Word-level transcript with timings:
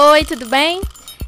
Oi, 0.00 0.24
tudo 0.24 0.46
bem? 0.46 0.80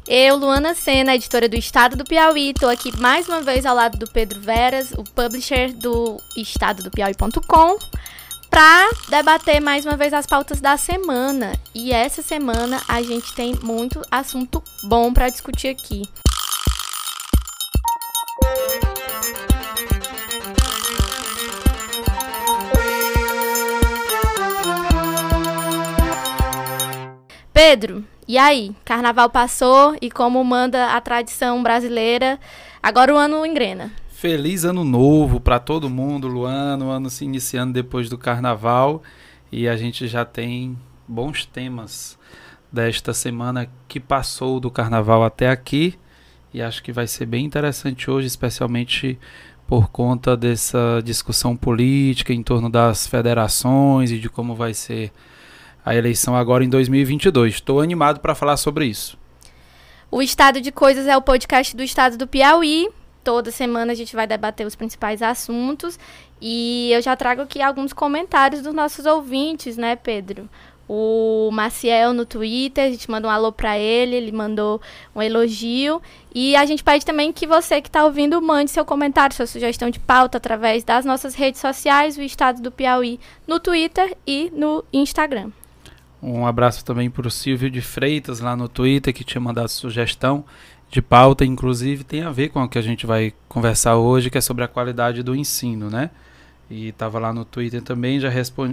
Eu, 0.07 0.37
Luana 0.37 0.73
Sena, 0.73 1.13
editora 1.13 1.49
do 1.49 1.57
Estado 1.57 1.97
do 1.97 2.05
Piauí, 2.05 2.51
estou 2.51 2.69
aqui 2.69 2.97
mais 3.01 3.27
uma 3.27 3.41
vez 3.41 3.65
ao 3.65 3.75
lado 3.75 3.97
do 3.97 4.09
Pedro 4.09 4.39
Veras, 4.39 4.93
o 4.93 5.03
publisher 5.03 5.73
do 5.73 6.17
Estado 6.37 6.81
do 6.81 6.89
Piauí.com, 6.89 7.77
para 8.49 8.89
debater 9.09 9.59
mais 9.59 9.85
uma 9.85 9.97
vez 9.97 10.13
as 10.13 10.25
pautas 10.25 10.61
da 10.61 10.77
semana. 10.77 11.51
E 11.75 11.91
essa 11.91 12.21
semana 12.21 12.81
a 12.87 13.01
gente 13.01 13.35
tem 13.35 13.53
muito 13.61 14.01
assunto 14.09 14.63
bom 14.85 15.11
para 15.11 15.27
discutir 15.27 15.67
aqui. 15.67 16.07
Pedro, 27.63 28.03
e 28.27 28.39
aí? 28.39 28.75
Carnaval 28.83 29.29
passou 29.29 29.95
e 30.01 30.09
como 30.09 30.43
manda 30.43 30.95
a 30.95 30.99
tradição 30.99 31.61
brasileira, 31.61 32.39
agora 32.81 33.13
o 33.13 33.17
ano 33.17 33.45
engrena. 33.45 33.91
Feliz 34.09 34.65
ano 34.65 34.83
novo 34.83 35.39
para 35.39 35.59
todo 35.59 35.87
mundo, 35.87 36.27
Luano, 36.27 36.89
ano 36.89 37.07
se 37.07 37.23
iniciando 37.23 37.71
depois 37.71 38.09
do 38.09 38.17
carnaval 38.17 39.03
e 39.51 39.67
a 39.67 39.77
gente 39.77 40.07
já 40.07 40.25
tem 40.25 40.75
bons 41.07 41.45
temas 41.45 42.17
desta 42.71 43.13
semana 43.13 43.69
que 43.87 43.99
passou 43.99 44.59
do 44.59 44.71
carnaval 44.71 45.23
até 45.23 45.47
aqui 45.47 45.93
e 46.51 46.63
acho 46.63 46.81
que 46.81 46.91
vai 46.91 47.05
ser 47.05 47.27
bem 47.27 47.45
interessante 47.45 48.09
hoje, 48.09 48.25
especialmente 48.25 49.19
por 49.67 49.91
conta 49.91 50.35
dessa 50.35 50.99
discussão 51.05 51.55
política 51.55 52.33
em 52.33 52.41
torno 52.41 52.71
das 52.71 53.05
federações 53.05 54.09
e 54.09 54.17
de 54.17 54.31
como 54.31 54.55
vai 54.55 54.73
ser 54.73 55.11
a 55.85 55.95
eleição 55.95 56.35
agora 56.35 56.63
em 56.63 56.69
2022. 56.69 57.55
Estou 57.55 57.79
animado 57.79 58.19
para 58.19 58.35
falar 58.35 58.57
sobre 58.57 58.85
isso. 58.85 59.17
O 60.09 60.21
Estado 60.21 60.59
de 60.59 60.71
Coisas 60.71 61.07
é 61.07 61.15
o 61.15 61.21
podcast 61.21 61.75
do 61.75 61.83
Estado 61.83 62.17
do 62.17 62.27
Piauí. 62.27 62.89
Toda 63.23 63.51
semana 63.51 63.91
a 63.91 63.95
gente 63.95 64.15
vai 64.15 64.25
debater 64.25 64.65
os 64.65 64.75
principais 64.75 65.21
assuntos 65.21 65.99
e 66.41 66.91
eu 66.91 67.01
já 67.01 67.15
trago 67.15 67.41
aqui 67.41 67.61
alguns 67.61 67.93
comentários 67.93 68.63
dos 68.63 68.73
nossos 68.73 69.05
ouvintes, 69.05 69.77
né, 69.77 69.95
Pedro? 69.95 70.49
O 70.89 71.49
Maciel 71.53 72.13
no 72.13 72.25
Twitter, 72.25 72.83
a 72.83 72.89
gente 72.89 73.09
manda 73.09 73.27
um 73.27 73.31
alô 73.31 73.51
para 73.51 73.77
ele, 73.77 74.15
ele 74.15 74.31
mandou 74.31 74.81
um 75.15 75.21
elogio. 75.21 76.01
E 76.33 76.55
a 76.55 76.65
gente 76.65 76.83
pede 76.83 77.05
também 77.05 77.31
que 77.31 77.47
você 77.47 77.79
que 77.79 77.87
está 77.87 78.03
ouvindo 78.03 78.41
mande 78.41 78.71
seu 78.71 78.83
comentário, 78.83 79.35
sua 79.35 79.45
sugestão 79.45 79.89
de 79.89 79.99
pauta 79.99 80.37
através 80.37 80.83
das 80.83 81.05
nossas 81.05 81.35
redes 81.35 81.61
sociais, 81.61 82.17
o 82.17 82.21
Estado 82.21 82.61
do 82.61 82.71
Piauí, 82.71 83.19
no 83.47 83.59
Twitter 83.59 84.17
e 84.27 84.51
no 84.53 84.83
Instagram. 84.91 85.51
Um 86.21 86.45
abraço 86.45 86.85
também 86.85 87.09
para 87.09 87.27
o 87.27 87.31
Silvio 87.31 87.69
de 87.69 87.81
Freitas 87.81 88.39
lá 88.39 88.55
no 88.55 88.69
Twitter, 88.69 89.13
que 89.13 89.23
tinha 89.23 89.41
mandado 89.41 89.69
sugestão 89.69 90.45
de 90.91 91.01
pauta, 91.01 91.45
inclusive 91.45 92.03
tem 92.03 92.21
a 92.21 92.31
ver 92.31 92.49
com 92.49 92.61
o 92.61 92.67
que 92.67 92.77
a 92.77 92.81
gente 92.81 93.05
vai 93.05 93.33
conversar 93.47 93.95
hoje, 93.95 94.29
que 94.29 94.37
é 94.37 94.41
sobre 94.41 94.63
a 94.63 94.67
qualidade 94.67 95.23
do 95.23 95.33
ensino, 95.33 95.89
né? 95.89 96.09
E 96.69 96.89
estava 96.89 97.17
lá 97.17 97.33
no 97.33 97.45
Twitter 97.45 97.81
também, 97.81 98.19
já, 98.19 98.29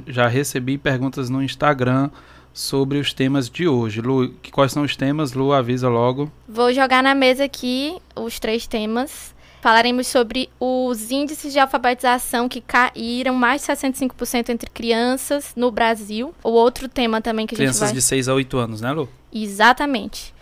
já 0.07 0.27
recebi 0.27 0.77
perguntas 0.77 1.31
no 1.31 1.43
Instagram 1.43 2.11
sobre 2.53 2.99
os 2.99 3.13
temas 3.13 3.49
de 3.49 3.69
hoje. 3.69 4.01
Lu, 4.01 4.35
quais 4.53 4.73
são 4.73 4.83
os 4.83 4.97
temas? 4.97 5.33
Lu, 5.33 5.53
avisa 5.53 5.89
logo. 5.89 6.31
Vou 6.49 6.73
jogar 6.73 7.03
na 7.03 7.15
mesa 7.15 7.45
aqui 7.45 7.97
os 8.17 8.39
três 8.41 8.67
temas. 8.67 9.35
Falaremos 9.61 10.07
sobre 10.07 10.49
os 10.61 11.11
índices 11.11 11.53
de 11.53 11.59
alfabetização 11.59 12.49
que 12.49 12.61
caíram 12.61 13.35
mais 13.35 13.63
de 13.63 13.69
65% 13.69 14.51
entre 14.51 14.71
crianças 14.71 15.53
no 15.57 15.71
Brasil. 15.71 16.33
O 16.45 16.51
outro 16.51 16.89
tema 16.89 17.21
também 17.21 17.47
que 17.47 17.57
crianças 17.57 17.83
a 17.83 17.87
gente 17.87 17.95
vai... 17.95 18.01
de 18.01 18.07
6 18.07 18.29
a 18.29 18.35
8 18.35 18.59
anos, 18.59 18.81
né, 18.81 18.93
Lu? 18.93 19.09
Exatamente. 19.33 20.33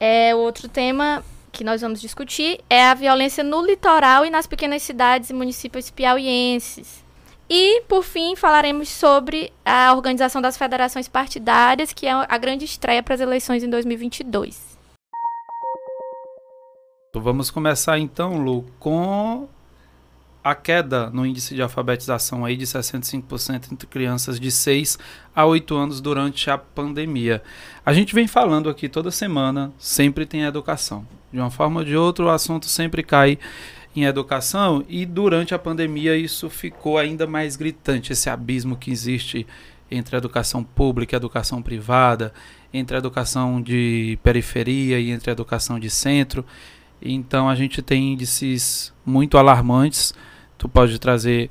É, 0.00 0.34
o 0.34 0.38
outro 0.38 0.68
tema 0.68 1.24
que 1.52 1.64
nós 1.64 1.80
vamos 1.80 2.00
discutir 2.00 2.60
é 2.68 2.84
a 2.84 2.94
violência 2.94 3.42
no 3.42 3.64
litoral 3.64 4.24
e 4.24 4.30
nas 4.30 4.46
pequenas 4.46 4.82
cidades 4.82 5.30
e 5.30 5.32
municípios 5.32 5.90
piauienses. 5.90 7.04
E, 7.50 7.80
por 7.88 8.02
fim, 8.02 8.36
falaremos 8.36 8.90
sobre 8.90 9.50
a 9.64 9.94
organização 9.94 10.42
das 10.42 10.56
federações 10.56 11.08
partidárias, 11.08 11.92
que 11.92 12.06
é 12.06 12.12
a 12.12 12.38
grande 12.38 12.64
estreia 12.64 13.02
para 13.02 13.14
as 13.14 13.20
eleições 13.20 13.62
em 13.62 13.70
2022. 13.70 14.67
Vamos 17.14 17.50
começar 17.50 17.98
então, 17.98 18.36
Lu, 18.36 18.66
com 18.78 19.48
a 20.44 20.54
queda 20.54 21.08
no 21.08 21.24
índice 21.24 21.54
de 21.54 21.62
alfabetização 21.62 22.44
aí 22.44 22.54
de 22.54 22.66
65% 22.66 23.72
entre 23.72 23.86
crianças 23.86 24.38
de 24.38 24.50
6 24.50 24.98
a 25.34 25.46
8 25.46 25.74
anos 25.74 26.00
durante 26.02 26.50
a 26.50 26.58
pandemia. 26.58 27.42
A 27.84 27.94
gente 27.94 28.14
vem 28.14 28.26
falando 28.26 28.68
aqui 28.68 28.90
toda 28.90 29.10
semana, 29.10 29.72
sempre 29.78 30.26
tem 30.26 30.42
educação. 30.42 31.06
De 31.32 31.38
uma 31.38 31.50
forma 31.50 31.80
ou 31.80 31.86
de 31.86 31.96
outra, 31.96 32.26
o 32.26 32.28
assunto 32.28 32.66
sempre 32.66 33.02
cai 33.02 33.38
em 33.96 34.04
educação 34.04 34.84
e 34.86 35.06
durante 35.06 35.54
a 35.54 35.58
pandemia 35.58 36.14
isso 36.14 36.50
ficou 36.50 36.98
ainda 36.98 37.26
mais 37.26 37.56
gritante, 37.56 38.12
esse 38.12 38.28
abismo 38.28 38.76
que 38.76 38.90
existe 38.90 39.46
entre 39.90 40.14
a 40.14 40.18
educação 40.18 40.62
pública 40.62 41.14
e 41.14 41.16
a 41.16 41.18
educação 41.18 41.62
privada, 41.62 42.34
entre 42.70 42.96
a 42.96 42.98
educação 42.98 43.62
de 43.62 44.18
periferia 44.22 45.00
e 45.00 45.10
entre 45.10 45.30
a 45.30 45.32
educação 45.32 45.80
de 45.80 45.88
centro. 45.88 46.44
Então 47.00 47.48
a 47.48 47.54
gente 47.54 47.80
tem 47.82 48.12
índices 48.12 48.92
muito 49.04 49.38
alarmantes. 49.38 50.14
Tu 50.56 50.68
pode 50.68 50.98
trazer 50.98 51.50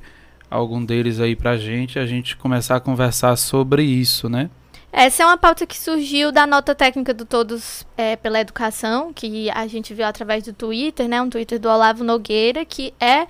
algum 0.49 0.83
deles 0.83 1.19
aí 1.19 1.35
pra 1.35 1.57
gente, 1.57 1.99
a 1.99 2.05
gente 2.05 2.35
começar 2.37 2.75
a 2.75 2.79
conversar 2.79 3.35
sobre 3.35 3.83
isso, 3.83 4.29
né? 4.29 4.49
Essa 4.91 5.23
é 5.23 5.25
uma 5.25 5.37
pauta 5.37 5.65
que 5.67 5.77
surgiu 5.77 6.31
da 6.31 6.47
nota 6.47 6.73
técnica 6.73 7.13
do 7.13 7.25
Todos 7.25 7.85
é, 7.95 8.15
pela 8.15 8.39
Educação, 8.39 9.13
que 9.13 9.49
a 9.51 9.67
gente 9.67 9.93
viu 9.93 10.05
através 10.05 10.43
do 10.43 10.53
Twitter, 10.53 11.07
né? 11.07 11.21
Um 11.21 11.29
Twitter 11.29 11.59
do 11.59 11.69
Olavo 11.69 12.03
Nogueira, 12.03 12.65
que 12.65 12.93
é 12.99 13.27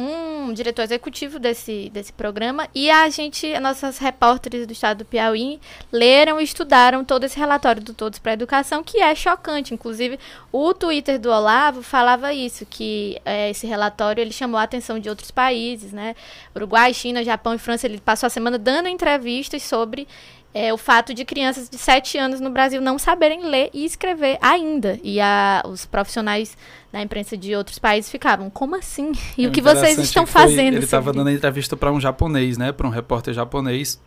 um 0.00 0.52
diretor 0.52 0.82
executivo 0.82 1.40
desse, 1.40 1.90
desse 1.90 2.12
programa 2.12 2.68
e 2.72 2.88
a 2.88 3.08
gente, 3.10 3.58
nossas 3.58 3.98
repórteres 3.98 4.64
do 4.64 4.72
estado 4.72 4.98
do 4.98 5.04
Piauí, 5.04 5.60
leram 5.90 6.40
e 6.40 6.44
estudaram 6.44 7.04
todo 7.04 7.24
esse 7.24 7.36
relatório 7.36 7.82
do 7.82 7.92
Todos 7.92 8.20
para 8.20 8.30
a 8.30 8.34
Educação, 8.34 8.84
que 8.84 9.00
é 9.00 9.12
chocante. 9.16 9.74
Inclusive, 9.74 10.16
o 10.52 10.72
Twitter 10.72 11.18
do 11.18 11.32
Olavo 11.32 11.82
falava 11.82 12.32
isso, 12.32 12.64
que 12.64 13.20
é, 13.24 13.50
esse 13.50 13.66
relatório 13.66 14.20
ele 14.20 14.32
chamou 14.32 14.60
a 14.60 14.62
atenção 14.62 15.00
de 15.00 15.08
outros 15.08 15.32
países, 15.32 15.92
né? 15.92 16.14
Uruguai, 16.54 16.94
China, 16.94 17.24
Japão 17.24 17.54
e 17.54 17.58
França. 17.58 17.88
Ele 17.88 17.98
passou 17.98 18.28
a 18.28 18.30
semana 18.30 18.56
dando 18.56 18.88
entrevistas 18.88 19.64
sobre 19.64 20.06
é, 20.54 20.72
o 20.72 20.78
fato 20.78 21.12
de 21.12 21.24
crianças 21.24 21.68
de 21.68 21.76
7 21.76 22.16
anos 22.18 22.40
no 22.40 22.50
Brasil 22.50 22.80
não 22.80 22.98
saberem 22.98 23.46
ler 23.46 23.70
e 23.72 23.84
escrever 23.84 24.38
ainda. 24.40 24.98
E 25.02 25.20
a, 25.20 25.62
os 25.66 25.84
profissionais 25.84 26.56
da 26.92 27.02
imprensa 27.02 27.36
de 27.36 27.54
outros 27.54 27.78
países 27.78 28.10
ficavam, 28.10 28.48
como 28.48 28.74
assim? 28.74 29.12
E 29.36 29.44
é 29.44 29.48
o 29.48 29.52
que 29.52 29.60
vocês 29.60 29.98
estão 29.98 30.26
foi, 30.26 30.42
fazendo? 30.42 30.74
Ele 30.74 30.84
estava 30.84 31.12
dando 31.12 31.30
entrevista 31.30 31.76
para 31.76 31.92
um 31.92 32.00
japonês, 32.00 32.56
né? 32.56 32.72
Para 32.72 32.86
um 32.86 32.90
repórter 32.90 33.34
japonês 33.34 34.00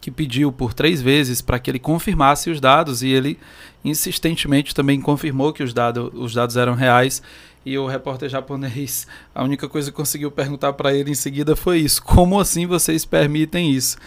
que 0.00 0.10
pediu 0.10 0.50
por 0.52 0.72
três 0.72 1.02
vezes 1.02 1.40
para 1.40 1.58
que 1.58 1.70
ele 1.70 1.78
confirmasse 1.78 2.50
os 2.50 2.60
dados 2.60 3.02
e 3.02 3.08
ele 3.08 3.38
insistentemente 3.84 4.74
também 4.74 5.00
confirmou 5.00 5.52
que 5.52 5.62
os, 5.62 5.74
dado, 5.74 6.12
os 6.14 6.32
dados 6.34 6.56
eram 6.56 6.74
reais 6.74 7.22
e 7.66 7.76
o 7.76 7.86
repórter 7.86 8.28
japonês 8.28 9.06
a 9.34 9.42
única 9.42 9.68
coisa 9.68 9.90
que 9.90 9.96
conseguiu 9.96 10.30
perguntar 10.30 10.72
para 10.74 10.94
ele 10.94 11.10
em 11.10 11.16
seguida 11.16 11.56
foi 11.56 11.78
isso 11.78 12.02
como 12.02 12.38
assim 12.38 12.66
vocês 12.66 13.04
permitem 13.04 13.72
isso 13.72 13.98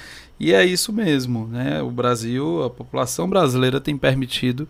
e 0.44 0.56
é 0.56 0.66
isso 0.66 0.92
mesmo, 0.92 1.46
né? 1.46 1.84
O 1.84 1.92
Brasil, 1.92 2.64
a 2.64 2.70
população 2.72 3.30
brasileira 3.30 3.80
tem 3.80 3.96
permitido 3.96 4.68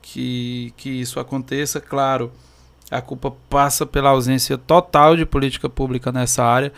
que, 0.00 0.72
que 0.74 0.88
isso 0.88 1.20
aconteça. 1.20 1.82
Claro, 1.82 2.32
a 2.90 2.98
culpa 3.02 3.30
passa 3.50 3.84
pela 3.84 4.08
ausência 4.08 4.56
total 4.56 5.14
de 5.14 5.26
política 5.26 5.68
pública 5.68 6.10
nessa 6.10 6.42
área, 6.42 6.72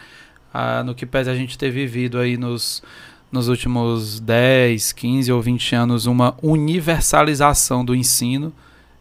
ah, 0.52 0.82
no 0.82 0.96
que 0.96 1.06
pese 1.06 1.30
a 1.30 1.34
gente 1.36 1.56
ter 1.56 1.70
vivido 1.70 2.18
aí 2.18 2.36
nos, 2.36 2.82
nos 3.30 3.46
últimos 3.46 4.18
10, 4.18 4.92
15 4.92 5.30
ou 5.30 5.40
20 5.40 5.76
anos 5.76 6.06
uma 6.06 6.36
universalização 6.42 7.84
do 7.84 7.94
ensino, 7.94 8.52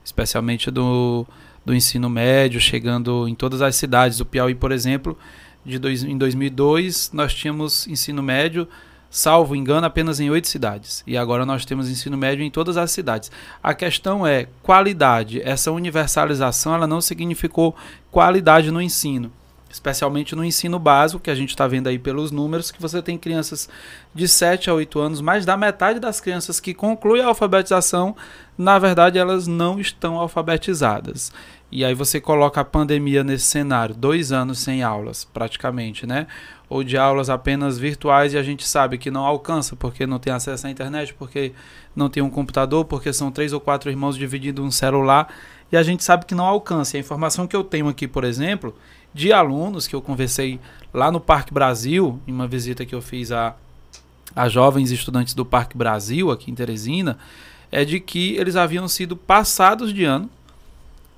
especialmente 0.05 0.69
do, 0.69 1.25
do 1.65 1.73
ensino 1.73 2.07
médio, 2.07 2.61
chegando 2.61 3.27
em 3.27 3.33
todas 3.33 3.63
as 3.63 3.75
cidades. 3.77 4.19
O 4.19 4.25
Piauí, 4.25 4.53
por 4.53 4.71
exemplo, 4.71 5.17
de 5.65 5.79
dois, 5.79 6.03
em 6.03 6.19
2002 6.19 7.09
nós 7.11 7.33
tínhamos 7.33 7.87
ensino 7.87 8.21
médio 8.21 8.67
salvo 9.13 9.55
engano, 9.55 9.85
apenas 9.85 10.19
em 10.19 10.31
oito 10.31 10.47
cidades. 10.47 11.03
E 11.05 11.15
agora 11.15 11.45
nós 11.45 11.63
temos 11.63 11.87
ensino 11.87 12.17
médio 12.17 12.43
em 12.43 12.49
todas 12.49 12.77
as 12.77 12.89
cidades. 12.89 13.31
A 13.61 13.71
questão 13.71 14.25
é 14.25 14.47
qualidade. 14.63 15.39
Essa 15.43 15.71
universalização 15.71 16.73
ela 16.73 16.87
não 16.87 16.99
significou 16.99 17.75
qualidade 18.09 18.71
no 18.71 18.81
ensino. 18.81 19.31
Especialmente 19.73 20.35
no 20.35 20.45
ensino 20.45 20.77
básico, 20.77 21.19
que 21.19 21.31
a 21.31 21.35
gente 21.35 21.49
está 21.49 21.67
vendo 21.67 21.87
aí 21.87 21.97
pelos 21.97 22.29
números, 22.29 22.69
que 22.69 22.79
você 22.79 23.01
tem 23.01 23.17
crianças 23.17 23.67
de 24.13 24.27
7 24.27 24.69
a 24.69 24.73
8 24.75 24.99
anos, 24.99 25.19
mais 25.19 25.47
da 25.47 25.57
metade 25.57 25.99
das 25.99 26.21
crianças 26.21 26.59
que 26.59 26.75
concluem 26.75 27.23
a 27.23 27.27
alfabetização, 27.27 28.15
na 28.55 28.77
verdade, 28.77 29.17
elas 29.17 29.47
não 29.47 29.79
estão 29.79 30.19
alfabetizadas. 30.19 31.31
E 31.71 31.83
aí 31.83 31.95
você 31.95 32.21
coloca 32.21 32.61
a 32.61 32.63
pandemia 32.63 33.23
nesse 33.23 33.45
cenário, 33.45 33.95
dois 33.95 34.31
anos 34.31 34.59
sem 34.59 34.83
aulas, 34.83 35.25
praticamente, 35.25 36.05
né? 36.05 36.27
Ou 36.69 36.83
de 36.83 36.95
aulas 36.95 37.31
apenas 37.31 37.79
virtuais 37.79 38.35
e 38.35 38.37
a 38.37 38.43
gente 38.43 38.67
sabe 38.67 38.99
que 38.99 39.09
não 39.09 39.25
alcança 39.25 39.75
porque 39.75 40.05
não 40.05 40.19
tem 40.19 40.31
acesso 40.31 40.67
à 40.67 40.69
internet, 40.69 41.15
porque 41.15 41.51
não 41.95 42.09
tem 42.09 42.21
um 42.21 42.29
computador, 42.29 42.85
porque 42.85 43.11
são 43.11 43.31
três 43.31 43.53
ou 43.53 43.59
quatro 43.59 43.89
irmãos 43.89 44.15
dividindo 44.15 44.63
um 44.63 44.69
celular 44.69 45.33
e 45.71 45.77
a 45.77 45.81
gente 45.81 46.03
sabe 46.03 46.27
que 46.27 46.35
não 46.35 46.45
alcança. 46.45 46.95
E 46.95 46.97
a 46.97 46.99
informação 46.99 47.47
que 47.47 47.55
eu 47.55 47.63
tenho 47.63 47.87
aqui, 47.87 48.07
por 48.07 48.23
exemplo, 48.23 48.75
de 49.13 49.31
alunos 49.31 49.87
que 49.87 49.95
eu 49.95 50.01
conversei 50.01 50.59
lá 50.93 51.11
no 51.11 51.19
Parque 51.19 51.53
Brasil, 51.53 52.19
em 52.27 52.31
uma 52.31 52.47
visita 52.47 52.85
que 52.85 52.95
eu 52.95 53.01
fiz 53.01 53.31
a, 53.31 53.55
a 54.35 54.49
jovens 54.49 54.91
estudantes 54.91 55.33
do 55.33 55.45
Parque 55.45 55.77
Brasil, 55.77 56.31
aqui 56.31 56.51
em 56.51 56.55
Teresina, 56.55 57.17
é 57.71 57.83
de 57.83 57.99
que 57.99 58.35
eles 58.35 58.55
haviam 58.55 58.87
sido 58.87 59.15
passados 59.15 59.93
de 59.93 60.03
ano 60.03 60.29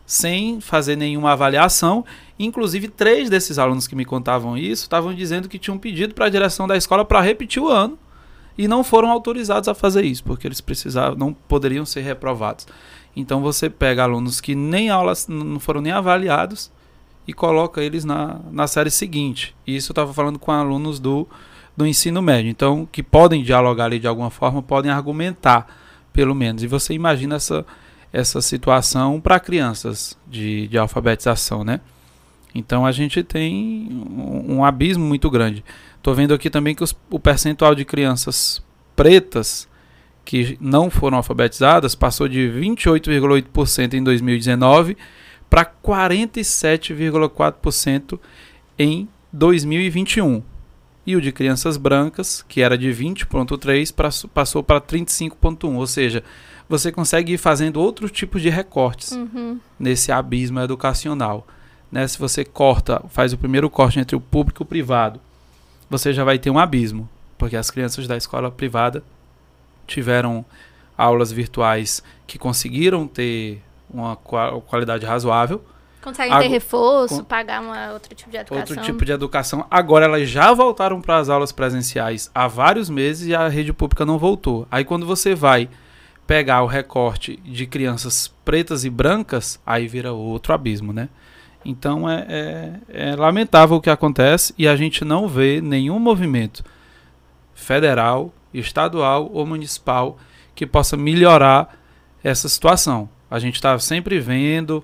sem 0.06 0.62
fazer 0.62 0.96
nenhuma 0.96 1.32
avaliação. 1.32 2.06
Inclusive, 2.38 2.88
três 2.88 3.30
desses 3.30 3.58
alunos 3.58 3.88
que 3.88 3.96
me 3.96 4.06
contavam 4.06 4.58
isso 4.58 4.84
estavam 4.84 5.14
dizendo 5.14 5.50
que 5.50 5.58
tinham 5.58 5.78
pedido 5.78 6.14
para 6.14 6.26
a 6.26 6.30
direção 6.30 6.68
da 6.68 6.78
escola 6.78 7.04
para 7.04 7.22
repetir 7.22 7.62
o 7.62 7.70
ano 7.70 7.98
e 8.58 8.68
não 8.68 8.84
foram 8.84 9.10
autorizados 9.10 9.68
a 9.68 9.74
fazer 9.74 10.06
isso, 10.06 10.24
porque 10.24 10.48
eles 10.48 10.62
precisavam, 10.62 11.18
não 11.18 11.34
poderiam 11.34 11.86
ser 11.86 12.02
reprovados. 12.02 12.68
Então 13.16 13.42
você 13.42 13.70
pega 13.70 14.04
alunos 14.04 14.40
que 14.40 14.56
nem 14.56 14.90
aulas 14.90 15.28
não 15.28 15.60
foram 15.60 15.82
nem 15.82 15.92
avaliados 15.92 16.72
e 17.28 17.34
coloca 17.34 17.82
eles 17.82 18.06
na, 18.06 18.40
na 18.52 18.68
série 18.68 18.92
seguinte. 18.92 19.56
E 19.66 19.76
isso 19.76 19.92
eu 19.92 19.94
estava 19.94 20.14
falando 20.14 20.38
com 20.38 20.52
alunos 20.52 21.00
do, 21.00 21.28
do 21.76 21.86
ensino 21.86 22.22
médio. 22.22 22.50
Então, 22.50 22.88
que 22.92 23.02
podem 23.02 23.44
dialogar 23.44 23.86
ali 23.86 24.00
de 24.00 24.08
alguma 24.08 24.30
forma, 24.30 24.62
podem 24.62 24.92
argumentar, 24.92 25.68
pelo 26.14 26.36
menos. 26.36 26.64
E 26.64 26.68
você 26.68 26.94
imagina 26.94 27.36
essa, 27.36 27.66
essa 28.14 28.42
situação 28.42 29.20
para 29.20 29.40
crianças 29.40 30.18
de, 30.28 30.68
de 30.68 30.78
alfabetização, 30.78 31.64
né? 31.64 31.82
Então 32.54 32.86
a 32.86 32.92
gente 32.92 33.22
tem 33.22 33.90
um, 33.92 34.58
um 34.58 34.66
abismo 34.66 35.04
muito 35.04 35.30
grande. 35.30 35.64
Estou 35.98 36.16
vendo 36.16 36.34
aqui 36.34 36.50
também 36.50 36.74
que 36.74 36.84
os, 36.84 36.96
o 37.10 37.20
percentual 37.20 37.76
de 37.76 37.84
crianças 37.84 38.64
pretas 38.96 39.68
que 40.24 40.58
não 40.62 40.90
foram 40.90 41.18
alfabetizadas 41.18 41.94
passou 41.94 42.28
de 42.28 42.40
28,8% 42.40 43.94
em 43.94 44.04
2019 44.04 44.96
para 45.50 45.66
47,4% 45.66 48.20
em 48.78 49.08
2021. 49.32 50.44
E 51.08 51.16
o 51.16 51.22
de 51.22 51.32
crianças 51.32 51.78
brancas, 51.78 52.44
que 52.48 52.62
era 52.62 52.76
de 52.78 52.90
20,3%, 52.90 54.28
passou 54.34 54.64
para 54.64 54.82
35,1%. 54.82 55.76
Ou 55.76 55.86
seja, 55.86 56.24
você 56.68 56.92
consegue 56.92 57.34
ir 57.34 57.38
fazendo 57.38 57.80
outros 57.80 58.12
tipos 58.12 58.42
de 58.42 58.50
recortes 58.50 59.12
uhum. 59.12 59.60
nesse 59.80 60.12
abismo 60.12 60.60
educacional. 60.60 61.46
Né? 61.92 62.08
Se 62.08 62.18
você 62.18 62.44
corta, 62.44 63.04
faz 63.10 63.34
o 63.34 63.38
primeiro 63.38 63.70
corte 63.70 64.00
entre 64.00 64.16
o 64.16 64.22
público 64.22 64.64
e 64.64 64.66
o 64.66 64.68
privado, 64.68 65.22
você 65.90 66.12
já 66.12 66.24
vai 66.24 66.40
ter 66.40 66.50
um 66.50 66.58
abismo, 66.58 67.08
porque 67.38 67.56
as 67.56 67.70
crianças 67.70 68.08
da 68.08 68.18
escola 68.18 68.50
privada 68.50 69.04
tiveram 69.86 70.44
aulas 70.98 71.32
virtuais 71.32 72.02
que 72.26 72.40
conseguiram 72.40 73.08
ter 73.08 73.62
uma 73.96 74.16
qualidade 74.16 75.06
razoável. 75.06 75.64
Conseguem 76.02 76.38
ter 76.38 76.48
reforço, 76.48 77.24
pagar 77.24 77.62
uma, 77.62 77.94
outro 77.94 78.14
tipo 78.14 78.30
de 78.30 78.38
educação. 78.38 78.60
Outro 78.60 78.82
tipo 78.82 79.04
de 79.04 79.12
educação. 79.12 79.66
Agora 79.72 80.06
elas 80.06 80.30
já 80.30 80.54
voltaram 80.54 81.02
para 81.02 81.18
as 81.18 81.30
aulas 81.30 81.52
presenciais 81.52 82.30
há 82.34 82.48
vários 82.48 82.92
meses 82.92 83.28
e 83.28 83.34
a 83.34 83.48
rede 83.48 83.74
pública 83.74 84.06
não 84.06 84.20
voltou. 84.20 84.68
Aí 84.70 84.86
quando 84.86 85.04
você 85.04 85.34
vai 85.34 85.68
pegar 86.28 86.62
o 86.62 86.68
recorte 86.68 87.38
de 87.38 87.66
crianças 87.66 88.32
pretas 88.44 88.86
e 88.86 88.90
brancas, 88.90 89.60
aí 89.66 89.88
vira 89.88 90.14
outro 90.14 90.54
abismo, 90.54 90.94
né? 90.94 91.10
Então 91.64 92.08
é, 92.08 92.26
é, 92.30 93.12
é 93.12 93.16
lamentável 93.16 93.78
o 93.78 93.82
que 93.82 93.90
acontece 93.90 94.54
e 94.58 94.68
a 94.68 94.76
gente 94.76 95.04
não 95.04 95.28
vê 95.28 95.60
nenhum 95.60 95.98
movimento 95.98 96.64
federal, 97.56 98.32
estadual 98.54 99.28
ou 99.34 99.44
municipal 99.44 100.20
que 100.54 100.68
possa 100.68 100.96
melhorar 100.96 101.76
essa 102.24 102.48
situação. 102.48 103.10
A 103.30 103.40
gente 103.40 103.56
está 103.56 103.78
sempre 103.80 104.20
vendo, 104.20 104.84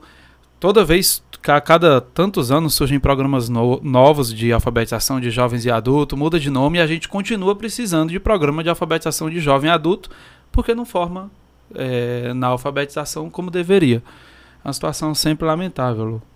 toda 0.60 0.84
vez, 0.84 1.24
a 1.48 1.62
cada 1.62 2.02
tantos 2.02 2.52
anos 2.52 2.74
surgem 2.74 3.00
programas 3.00 3.50
no, 3.50 3.80
novos 3.84 4.34
de 4.34 4.52
alfabetização 4.52 5.20
de 5.20 5.30
jovens 5.30 5.66
e 5.66 5.72
adultos, 5.72 6.18
muda 6.18 6.40
de 6.40 6.50
nome 6.50 6.78
e 6.78 6.82
a 6.82 6.88
gente 6.88 7.10
continua 7.10 7.56
precisando 7.56 8.10
de 8.10 8.20
programa 8.20 8.64
de 8.64 8.70
alfabetização 8.70 9.30
de 9.30 9.40
jovem 9.40 9.70
e 9.70 9.74
adulto, 9.74 10.10
porque 10.52 10.76
não 10.76 10.86
forma 10.86 11.32
é, 11.74 12.34
na 12.34 12.48
alfabetização 12.48 13.30
como 13.30 13.50
deveria. 13.50 14.04
É 14.64 14.68
uma 14.68 14.74
situação 14.74 15.16
sempre 15.16 15.46
lamentável, 15.46 16.04
Lu. 16.04 16.31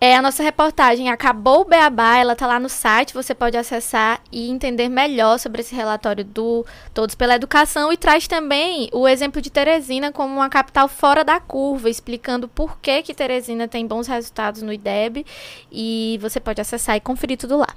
É, 0.00 0.14
a 0.14 0.22
nossa 0.22 0.44
reportagem 0.44 1.10
acabou 1.10 1.62
o 1.62 1.64
Beabá, 1.64 2.18
ela 2.18 2.34
está 2.34 2.46
lá 2.46 2.60
no 2.60 2.68
site, 2.68 3.12
você 3.12 3.34
pode 3.34 3.56
acessar 3.56 4.20
e 4.30 4.48
entender 4.48 4.88
melhor 4.88 5.40
sobre 5.40 5.60
esse 5.60 5.74
relatório 5.74 6.24
do 6.24 6.64
Todos 6.94 7.16
pela 7.16 7.34
Educação 7.34 7.92
e 7.92 7.96
traz 7.96 8.28
também 8.28 8.88
o 8.92 9.08
exemplo 9.08 9.42
de 9.42 9.50
Teresina 9.50 10.12
como 10.12 10.34
uma 10.34 10.48
capital 10.48 10.86
fora 10.86 11.24
da 11.24 11.40
curva, 11.40 11.90
explicando 11.90 12.46
por 12.46 12.78
que, 12.78 13.02
que 13.02 13.12
Teresina 13.12 13.66
tem 13.66 13.88
bons 13.88 14.06
resultados 14.06 14.62
no 14.62 14.72
IDEB 14.72 15.26
e 15.72 16.16
você 16.22 16.38
pode 16.38 16.60
acessar 16.60 16.96
e 16.96 17.00
conferir 17.00 17.36
tudo 17.36 17.56
lá. 17.56 17.74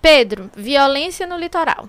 Pedro, 0.00 0.50
violência 0.56 1.26
no 1.26 1.36
litoral. 1.36 1.86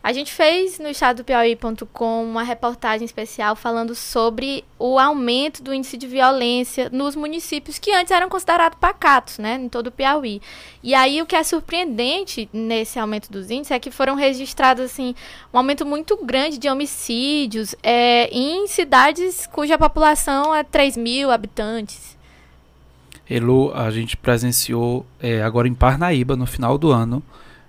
A 0.00 0.12
gente 0.12 0.32
fez 0.32 0.78
no 0.78 0.88
estadopiauí.com 0.88 2.22
uma 2.22 2.44
reportagem 2.44 3.04
especial 3.04 3.56
falando 3.56 3.96
sobre 3.96 4.64
o 4.78 4.96
aumento 4.98 5.60
do 5.60 5.74
índice 5.74 5.96
de 5.96 6.06
violência 6.06 6.88
nos 6.92 7.16
municípios 7.16 7.78
que 7.78 7.92
antes 7.92 8.12
eram 8.12 8.28
considerados 8.28 8.78
pacatos, 8.78 9.38
né, 9.38 9.56
em 9.56 9.68
todo 9.68 9.88
o 9.88 9.92
Piauí. 9.92 10.40
E 10.84 10.94
aí 10.94 11.20
o 11.20 11.26
que 11.26 11.34
é 11.34 11.42
surpreendente 11.42 12.48
nesse 12.52 12.98
aumento 12.98 13.30
dos 13.30 13.50
índices 13.50 13.72
é 13.72 13.78
que 13.78 13.90
foram 13.90 14.14
registrados 14.14 14.84
assim 14.84 15.16
um 15.52 15.58
aumento 15.58 15.84
muito 15.84 16.16
grande 16.24 16.58
de 16.58 16.68
homicídios 16.70 17.74
é, 17.82 18.28
em 18.30 18.68
cidades 18.68 19.48
cuja 19.48 19.76
população 19.76 20.54
é 20.54 20.62
3 20.62 20.96
mil 20.96 21.30
habitantes. 21.30 22.16
Elu, 23.28 23.74
a 23.74 23.90
gente 23.90 24.16
presenciou 24.16 25.04
é, 25.20 25.42
agora 25.42 25.66
em 25.66 25.74
Parnaíba 25.74 26.36
no 26.36 26.46
final 26.46 26.78
do 26.78 26.90
ano 26.90 27.22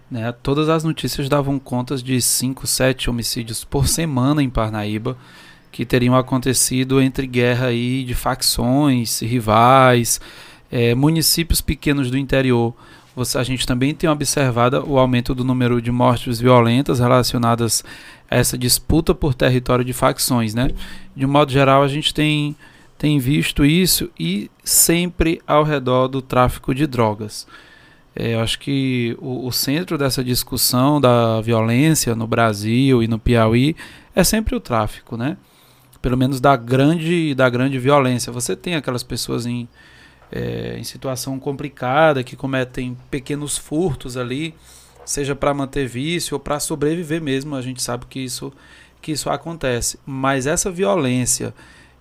né? 0.09 0.31
Todas 0.43 0.69
as 0.69 0.83
notícias 0.83 1.29
davam 1.29 1.59
contas 1.59 2.01
de 2.01 2.19
5, 2.21 2.65
7 2.65 3.09
homicídios 3.09 3.63
por 3.63 3.87
semana 3.87 4.41
em 4.41 4.49
Parnaíba 4.49 5.17
que 5.71 5.85
teriam 5.85 6.15
acontecido 6.15 7.01
entre 7.01 7.27
guerra 7.27 7.67
aí 7.67 8.03
de 8.03 8.15
facções, 8.15 9.21
rivais, 9.21 10.19
é, 10.71 10.95
municípios 10.95 11.61
pequenos 11.61 12.09
do 12.09 12.17
interior. 12.17 12.73
Você, 13.15 13.37
a 13.37 13.43
gente 13.43 13.65
também 13.65 13.93
tem 13.93 14.09
observado 14.09 14.83
o 14.87 14.97
aumento 14.97 15.35
do 15.35 15.43
número 15.43 15.81
de 15.81 15.91
mortes 15.91 16.39
violentas 16.39 16.99
relacionadas 16.99 17.83
a 18.29 18.35
essa 18.35 18.57
disputa 18.57 19.13
por 19.13 19.33
território 19.33 19.83
de 19.83 19.93
facções. 19.93 20.53
Né? 20.53 20.71
De 21.15 21.25
um 21.25 21.29
modo 21.29 21.51
geral, 21.51 21.83
a 21.83 21.87
gente 21.87 22.13
tem, 22.13 22.55
tem 22.97 23.19
visto 23.19 23.65
isso 23.65 24.09
e 24.19 24.49
sempre 24.63 25.41
ao 25.45 25.63
redor 25.63 26.07
do 26.07 26.21
tráfico 26.21 26.73
de 26.73 26.87
drogas. 26.87 27.45
É, 28.15 28.33
eu 28.33 28.41
acho 28.41 28.59
que 28.59 29.15
o, 29.19 29.47
o, 29.47 29.51
centro 29.51 29.97
dessa 29.97 30.23
discussão 30.23 30.99
da 30.99 31.39
violência 31.41 32.15
no 32.15 32.27
Brasil 32.27 33.03
e 33.03 33.07
no 33.07 33.19
Piauí 33.19 33.75
é 34.15 34.23
sempre 34.23 34.55
o 34.55 34.59
tráfico, 34.59 35.15
né? 35.15 35.37
Pelo 36.01 36.17
menos 36.17 36.39
da 36.41 36.55
grande, 36.55 37.35
da 37.35 37.49
grande 37.49 37.77
violência. 37.77 38.31
Você 38.31 38.55
tem 38.55 38.75
aquelas 38.75 39.03
pessoas 39.03 39.45
em, 39.45 39.67
é, 40.31 40.77
em 40.77 40.83
situação 40.83 41.37
complicada 41.39 42.23
que 42.23 42.35
cometem 42.35 42.97
pequenos 43.11 43.57
furtos 43.57 44.17
ali, 44.17 44.55
seja 45.05 45.35
para 45.35 45.53
manter 45.53 45.87
vício 45.87 46.35
ou 46.35 46.39
para 46.39 46.59
sobreviver 46.59 47.21
mesmo. 47.21 47.55
A 47.55 47.61
gente 47.61 47.81
sabe 47.81 48.05
que 48.07 48.19
isso, 48.19 48.51
que 49.01 49.11
isso 49.11 49.29
acontece. 49.29 49.99
Mas 50.05 50.47
essa 50.47 50.71
violência 50.71 51.53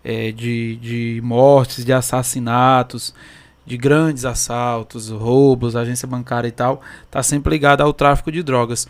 é, 0.02 0.32
de, 0.32 0.76
de 0.76 1.20
mortes, 1.22 1.84
de 1.84 1.92
assassinatos, 1.92 3.14
de 3.68 3.76
grandes 3.76 4.24
assaltos, 4.24 5.10
roubos, 5.10 5.76
agência 5.76 6.08
bancária 6.08 6.48
e 6.48 6.52
tal, 6.52 6.80
está 7.04 7.22
sempre 7.22 7.50
ligada 7.50 7.84
ao 7.84 7.92
tráfico 7.92 8.32
de 8.32 8.42
drogas. 8.42 8.88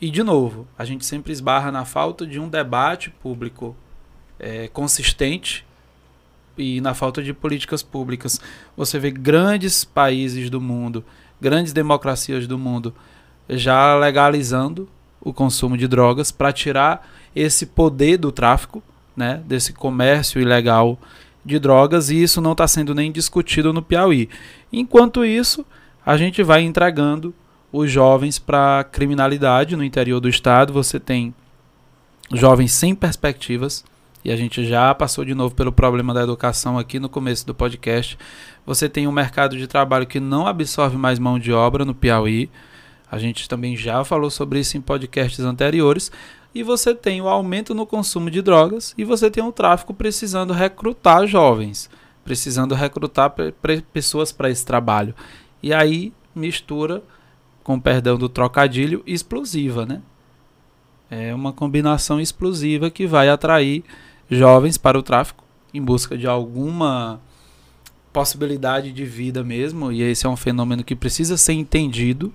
E, 0.00 0.10
de 0.10 0.22
novo, 0.22 0.66
a 0.78 0.84
gente 0.84 1.04
sempre 1.04 1.30
esbarra 1.30 1.70
na 1.70 1.84
falta 1.84 2.26
de 2.26 2.40
um 2.40 2.48
debate 2.48 3.10
público 3.10 3.76
é, 4.38 4.66
consistente 4.68 5.66
e 6.56 6.80
na 6.80 6.94
falta 6.94 7.22
de 7.22 7.34
políticas 7.34 7.82
públicas. 7.82 8.40
Você 8.76 8.98
vê 8.98 9.10
grandes 9.10 9.84
países 9.84 10.48
do 10.48 10.60
mundo, 10.60 11.04
grandes 11.38 11.74
democracias 11.74 12.46
do 12.46 12.56
mundo, 12.56 12.94
já 13.46 13.94
legalizando 13.94 14.88
o 15.20 15.34
consumo 15.34 15.76
de 15.76 15.86
drogas 15.86 16.32
para 16.32 16.50
tirar 16.50 17.06
esse 17.36 17.66
poder 17.66 18.16
do 18.16 18.32
tráfico, 18.32 18.82
né, 19.14 19.42
desse 19.44 19.72
comércio 19.74 20.40
ilegal 20.40 20.98
de 21.44 21.58
drogas 21.58 22.10
e 22.10 22.22
isso 22.22 22.40
não 22.40 22.52
está 22.52 22.66
sendo 22.68 22.94
nem 22.94 23.10
discutido 23.10 23.72
no 23.72 23.82
Piauí. 23.82 24.28
Enquanto 24.72 25.24
isso, 25.24 25.64
a 26.04 26.16
gente 26.16 26.42
vai 26.42 26.62
entregando 26.62 27.34
os 27.72 27.90
jovens 27.90 28.38
para 28.38 28.84
criminalidade 28.84 29.76
no 29.76 29.84
interior 29.84 30.20
do 30.20 30.28
estado. 30.28 30.72
Você 30.72 30.98
tem 30.98 31.34
jovens 32.32 32.72
sem 32.72 32.94
perspectivas, 32.94 33.84
e 34.24 34.32
a 34.32 34.36
gente 34.36 34.66
já 34.66 34.94
passou 34.94 35.24
de 35.24 35.34
novo 35.34 35.54
pelo 35.54 35.72
problema 35.72 36.12
da 36.12 36.22
educação 36.22 36.78
aqui 36.78 36.98
no 36.98 37.08
começo 37.08 37.46
do 37.46 37.54
podcast. 37.54 38.18
Você 38.66 38.88
tem 38.88 39.06
um 39.06 39.12
mercado 39.12 39.56
de 39.56 39.66
trabalho 39.66 40.06
que 40.06 40.20
não 40.20 40.46
absorve 40.46 40.96
mais 40.96 41.18
mão 41.18 41.38
de 41.38 41.52
obra 41.52 41.84
no 41.84 41.94
Piauí. 41.94 42.50
A 43.10 43.18
gente 43.18 43.48
também 43.48 43.76
já 43.76 44.04
falou 44.04 44.30
sobre 44.30 44.60
isso 44.60 44.76
em 44.76 44.80
podcasts 44.80 45.40
anteriores. 45.40 46.10
E 46.54 46.62
você 46.62 46.94
tem 46.94 47.20
o 47.20 47.28
aumento 47.28 47.74
no 47.74 47.86
consumo 47.86 48.30
de 48.30 48.42
drogas 48.42 48.94
e 48.96 49.04
você 49.04 49.30
tem 49.30 49.44
o 49.44 49.52
tráfico 49.52 49.92
precisando 49.92 50.52
recrutar 50.52 51.26
jovens, 51.26 51.90
precisando 52.24 52.74
recrutar 52.74 53.34
pessoas 53.92 54.32
para 54.32 54.50
esse 54.50 54.64
trabalho. 54.64 55.14
E 55.62 55.72
aí 55.72 56.12
mistura, 56.34 57.02
com 57.62 57.78
perdão 57.78 58.16
do 58.16 58.28
trocadilho, 58.28 59.02
explosiva, 59.06 59.84
né? 59.84 60.00
É 61.10 61.34
uma 61.34 61.52
combinação 61.52 62.20
explosiva 62.20 62.90
que 62.90 63.06
vai 63.06 63.28
atrair 63.28 63.84
jovens 64.30 64.76
para 64.76 64.98
o 64.98 65.02
tráfico 65.02 65.44
em 65.72 65.82
busca 65.82 66.16
de 66.16 66.26
alguma 66.26 67.20
possibilidade 68.12 68.90
de 68.92 69.04
vida 69.04 69.44
mesmo, 69.44 69.92
e 69.92 70.02
esse 70.02 70.26
é 70.26 70.28
um 70.28 70.36
fenômeno 70.36 70.82
que 70.82 70.96
precisa 70.96 71.36
ser 71.36 71.52
entendido, 71.52 72.32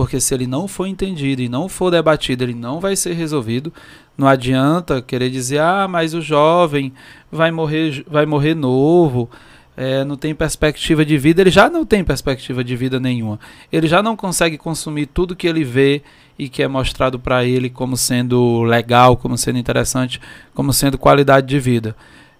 porque 0.00 0.18
se 0.18 0.32
ele 0.32 0.46
não 0.46 0.66
for 0.66 0.86
entendido 0.86 1.42
e 1.42 1.48
não 1.48 1.68
for 1.68 1.90
debatido, 1.90 2.42
ele 2.42 2.54
não 2.54 2.80
vai 2.80 2.96
ser 2.96 3.12
resolvido. 3.12 3.70
Não 4.16 4.26
adianta 4.26 5.02
querer 5.02 5.28
dizer: 5.28 5.60
"Ah, 5.60 5.86
mas 5.86 6.14
o 6.14 6.22
jovem 6.22 6.90
vai 7.30 7.50
morrer, 7.50 8.02
vai 8.08 8.24
morrer 8.24 8.54
novo" 8.54 9.28
é, 9.76 10.02
não 10.02 10.16
tem 10.16 10.34
perspectiva 10.34 11.04
de 11.04 11.18
vida, 11.18 11.42
ele 11.42 11.50
já 11.50 11.68
não 11.68 11.84
tem 11.84 12.02
perspectiva 12.02 12.64
de 12.64 12.74
vida 12.74 12.98
nenhuma. 12.98 13.38
Ele 13.70 13.86
já 13.86 14.02
não 14.02 14.16
consegue 14.16 14.56
consumir 14.56 15.04
tudo 15.04 15.36
que 15.36 15.46
ele 15.46 15.64
vê 15.64 16.02
e 16.38 16.48
que 16.48 16.62
é 16.62 16.68
mostrado 16.68 17.18
para 17.18 17.44
ele 17.44 17.68
como 17.68 17.94
sendo 17.94 18.62
legal, 18.62 19.18
como 19.18 19.36
sendo 19.36 19.58
interessante, 19.58 20.18
como 20.54 20.72
sendo 20.72 20.96
qualidade 20.96 21.46
de 21.46 21.60
vida. 21.60 21.94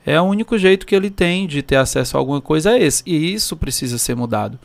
É 0.06 0.18
o 0.18 0.24
único 0.24 0.56
jeito 0.56 0.86
que 0.86 0.94
ele 0.94 1.10
tem 1.10 1.46
de 1.46 1.60
ter 1.60 1.76
acesso 1.76 2.16
a 2.16 2.20
alguma 2.20 2.40
coisa 2.40 2.70
é 2.72 2.82
esse, 2.82 3.02
e 3.04 3.34
isso 3.34 3.54
precisa 3.54 3.98
ser 3.98 4.16
mudado. 4.16 4.58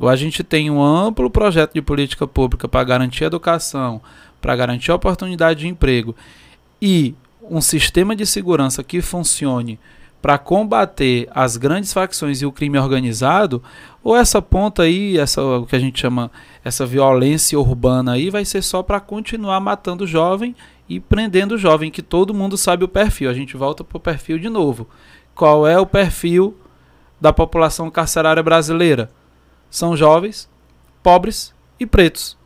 Ou 0.00 0.08
a 0.08 0.16
gente 0.16 0.42
tem 0.42 0.70
um 0.70 0.82
amplo 0.82 1.28
projeto 1.28 1.74
de 1.74 1.82
política 1.82 2.26
pública 2.26 2.66
para 2.66 2.82
garantir 2.82 3.24
educação, 3.24 4.00
para 4.40 4.56
garantir 4.56 4.90
oportunidade 4.90 5.60
de 5.60 5.68
emprego 5.68 6.16
e 6.80 7.14
um 7.42 7.60
sistema 7.60 8.16
de 8.16 8.24
segurança 8.24 8.82
que 8.82 9.02
funcione 9.02 9.78
para 10.22 10.38
combater 10.38 11.28
as 11.34 11.56
grandes 11.56 11.92
facções 11.92 12.40
e 12.40 12.46
o 12.46 12.52
crime 12.52 12.78
organizado, 12.78 13.62
ou 14.02 14.16
essa 14.16 14.40
ponta 14.40 14.82
aí, 14.82 15.18
essa 15.18 15.42
o 15.42 15.66
que 15.66 15.76
a 15.76 15.78
gente 15.78 16.00
chama 16.00 16.30
essa 16.64 16.86
violência 16.86 17.58
urbana 17.58 18.12
aí 18.12 18.30
vai 18.30 18.44
ser 18.44 18.62
só 18.62 18.82
para 18.82 19.00
continuar 19.00 19.60
matando 19.60 20.04
o 20.04 20.06
jovem 20.06 20.54
e 20.88 20.98
prendendo 20.98 21.54
o 21.54 21.58
jovem, 21.58 21.90
que 21.90 22.02
todo 22.02 22.34
mundo 22.34 22.56
sabe 22.56 22.84
o 22.84 22.88
perfil. 22.88 23.30
A 23.30 23.34
gente 23.34 23.56
volta 23.56 23.84
para 23.84 23.96
o 23.96 24.00
perfil 24.00 24.38
de 24.38 24.48
novo. 24.48 24.88
Qual 25.34 25.66
é 25.66 25.78
o 25.78 25.86
perfil 25.86 26.56
da 27.20 27.32
população 27.32 27.90
carcerária 27.90 28.42
brasileira? 28.42 29.10
São 29.70 29.96
jovens, 29.96 30.48
pobres 31.02 31.54
e 31.78 31.86
pretos, 31.86 32.36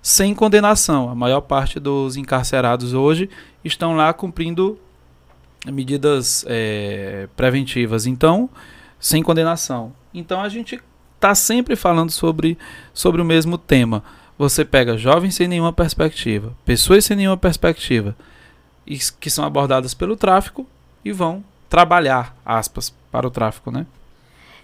sem 0.00 0.34
condenação. 0.34 1.10
A 1.10 1.14
maior 1.14 1.40
parte 1.40 1.80
dos 1.80 2.16
encarcerados 2.16 2.94
hoje 2.94 3.28
estão 3.64 3.96
lá 3.96 4.12
cumprindo 4.12 4.78
medidas 5.66 6.44
é, 6.48 7.28
preventivas, 7.36 8.06
então, 8.06 8.48
sem 8.98 9.22
condenação. 9.22 9.92
Então 10.14 10.40
a 10.40 10.48
gente 10.48 10.80
está 11.16 11.34
sempre 11.34 11.76
falando 11.76 12.10
sobre, 12.10 12.56
sobre 12.94 13.20
o 13.20 13.24
mesmo 13.24 13.58
tema. 13.58 14.02
Você 14.38 14.64
pega 14.64 14.96
jovens 14.96 15.34
sem 15.34 15.46
nenhuma 15.46 15.72
perspectiva, 15.72 16.54
pessoas 16.64 17.04
sem 17.04 17.16
nenhuma 17.16 17.36
perspectiva, 17.36 18.16
que 19.20 19.28
são 19.28 19.44
abordadas 19.44 19.92
pelo 19.92 20.16
tráfico 20.16 20.66
e 21.04 21.12
vão 21.12 21.44
trabalhar, 21.68 22.34
aspas, 22.44 22.94
para 23.10 23.26
o 23.26 23.30
tráfico, 23.30 23.70
né? 23.70 23.86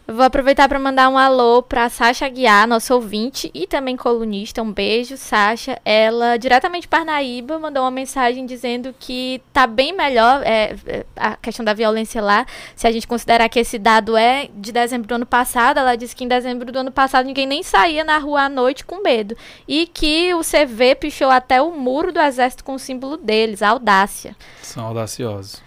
Vou 0.09 0.23
aproveitar 0.23 0.69
para 0.69 0.79
mandar 0.79 1.09
um 1.09 1.19
alô 1.19 1.65
para 1.65 1.89
Sasha 1.89 2.29
Guiar, 2.29 2.69
nossa 2.69 2.95
ouvinte 2.95 3.51
e 3.53 3.67
também 3.67 3.97
colunista. 3.97 4.63
Um 4.63 4.73
beijo, 4.73 5.17
Sasha. 5.17 5.81
Ela, 5.85 6.37
diretamente 6.37 6.83
de 6.83 6.89
Parnaíba, 6.89 7.59
mandou 7.59 7.83
uma 7.83 7.91
mensagem 7.91 8.47
dizendo 8.47 8.95
que 9.01 9.43
tá 9.53 9.67
bem 9.67 9.93
melhor 9.93 10.43
é, 10.45 10.77
é, 10.87 11.07
a 11.17 11.35
questão 11.35 11.65
da 11.65 11.75
violência 11.75 12.23
lá. 12.23 12.47
Se 12.77 12.87
a 12.87 12.93
gente 12.93 13.05
considerar 13.05 13.49
que 13.49 13.59
esse 13.59 13.81
dado 13.81 14.17
é 14.17 14.49
de 14.55 14.71
dezembro 14.71 15.09
do 15.09 15.15
ano 15.17 15.27
passado, 15.27 15.79
ela 15.79 15.97
disse 15.97 16.15
que 16.15 16.23
em 16.23 16.29
dezembro 16.29 16.71
do 16.71 16.79
ano 16.79 16.93
passado 16.93 17.27
ninguém 17.27 17.47
nem 17.47 17.65
saía 17.65 18.05
na 18.05 18.17
rua 18.19 18.43
à 18.43 18.49
noite 18.49 18.85
com 18.85 19.03
medo. 19.03 19.37
E 19.67 19.89
que 19.89 20.33
o 20.35 20.43
CV 20.43 20.95
pichou 20.95 21.31
até 21.31 21.61
o 21.61 21.73
muro 21.73 22.13
do 22.13 22.21
exército 22.21 22.63
com 22.63 22.75
o 22.75 22.79
símbolo 22.79 23.17
deles, 23.17 23.61
a 23.61 23.71
audácia. 23.71 24.37
São 24.63 24.85
audaciosos. 24.85 25.61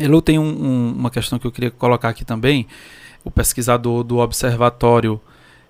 Elu 0.00 0.20
tem 0.20 0.36
um, 0.36 0.42
um, 0.42 0.94
uma 0.98 1.10
questão 1.12 1.38
que 1.38 1.46
eu 1.46 1.52
queria 1.52 1.70
colocar 1.70 2.08
aqui 2.08 2.24
também 2.24 2.66
o 3.26 3.30
pesquisador 3.30 4.04
do 4.04 4.18
Observatório 4.18 5.20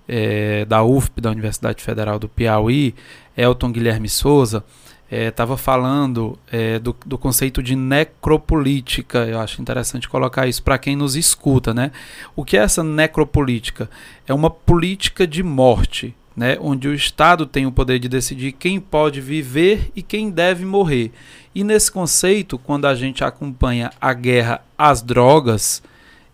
é, 0.07 0.67
da 0.67 0.85
UFP, 0.85 1.23
da 1.23 1.31
Universidade 1.31 1.83
Federal 1.83 2.19
do 2.19 2.29
Piauí, 2.29 2.95
Elton 3.35 3.73
Guilherme 3.73 4.11
Souza, 4.11 4.63
estava 5.11 5.55
é, 5.55 5.57
falando 5.57 6.39
é, 6.53 6.79
do, 6.79 6.95
do, 7.07 7.17
conceito 7.17 7.63
de 7.63 7.75
necropolítica. 7.75 9.21
Eu 9.21 9.41
acho 9.41 9.63
interessante 9.63 10.07
colocar 10.07 10.47
isso 10.47 10.63
para 10.63 10.77
quem 10.77 10.95
nos 10.95 11.17
escuta. 11.17 11.73
Né? 11.73 11.93
O 12.37 12.45
que 12.45 12.59
é 12.59 12.61
essa 12.61 12.85
necropolítica? 12.85 13.89
É 14.27 14.35
uma 14.35 14.51
política 14.51 15.27
de 15.27 15.43
morte, 15.43 16.15
né? 16.37 16.59
onde 16.61 16.89
o 16.89 16.95
Estado 16.95 17.47
tem 17.47 17.65
o 17.65 17.73
poder 17.73 17.99
de 17.99 18.09
decidir 18.09 18.53
quem 18.53 18.79
pode 18.79 19.23
viver 19.23 19.91
e 19.97 20.03
quem 20.03 20.31
deve 20.31 20.67
morrer. 20.67 21.11
E 21.55 21.65
nesse 21.65 21.91
conceito, 21.91 22.59
quando 22.59 22.85
a 22.85 22.95
gente 22.95 23.25
acompanha 23.25 23.91
a 23.99 24.13
guerra 24.13 24.61
às 24.77 25.01
drogas, 25.01 25.83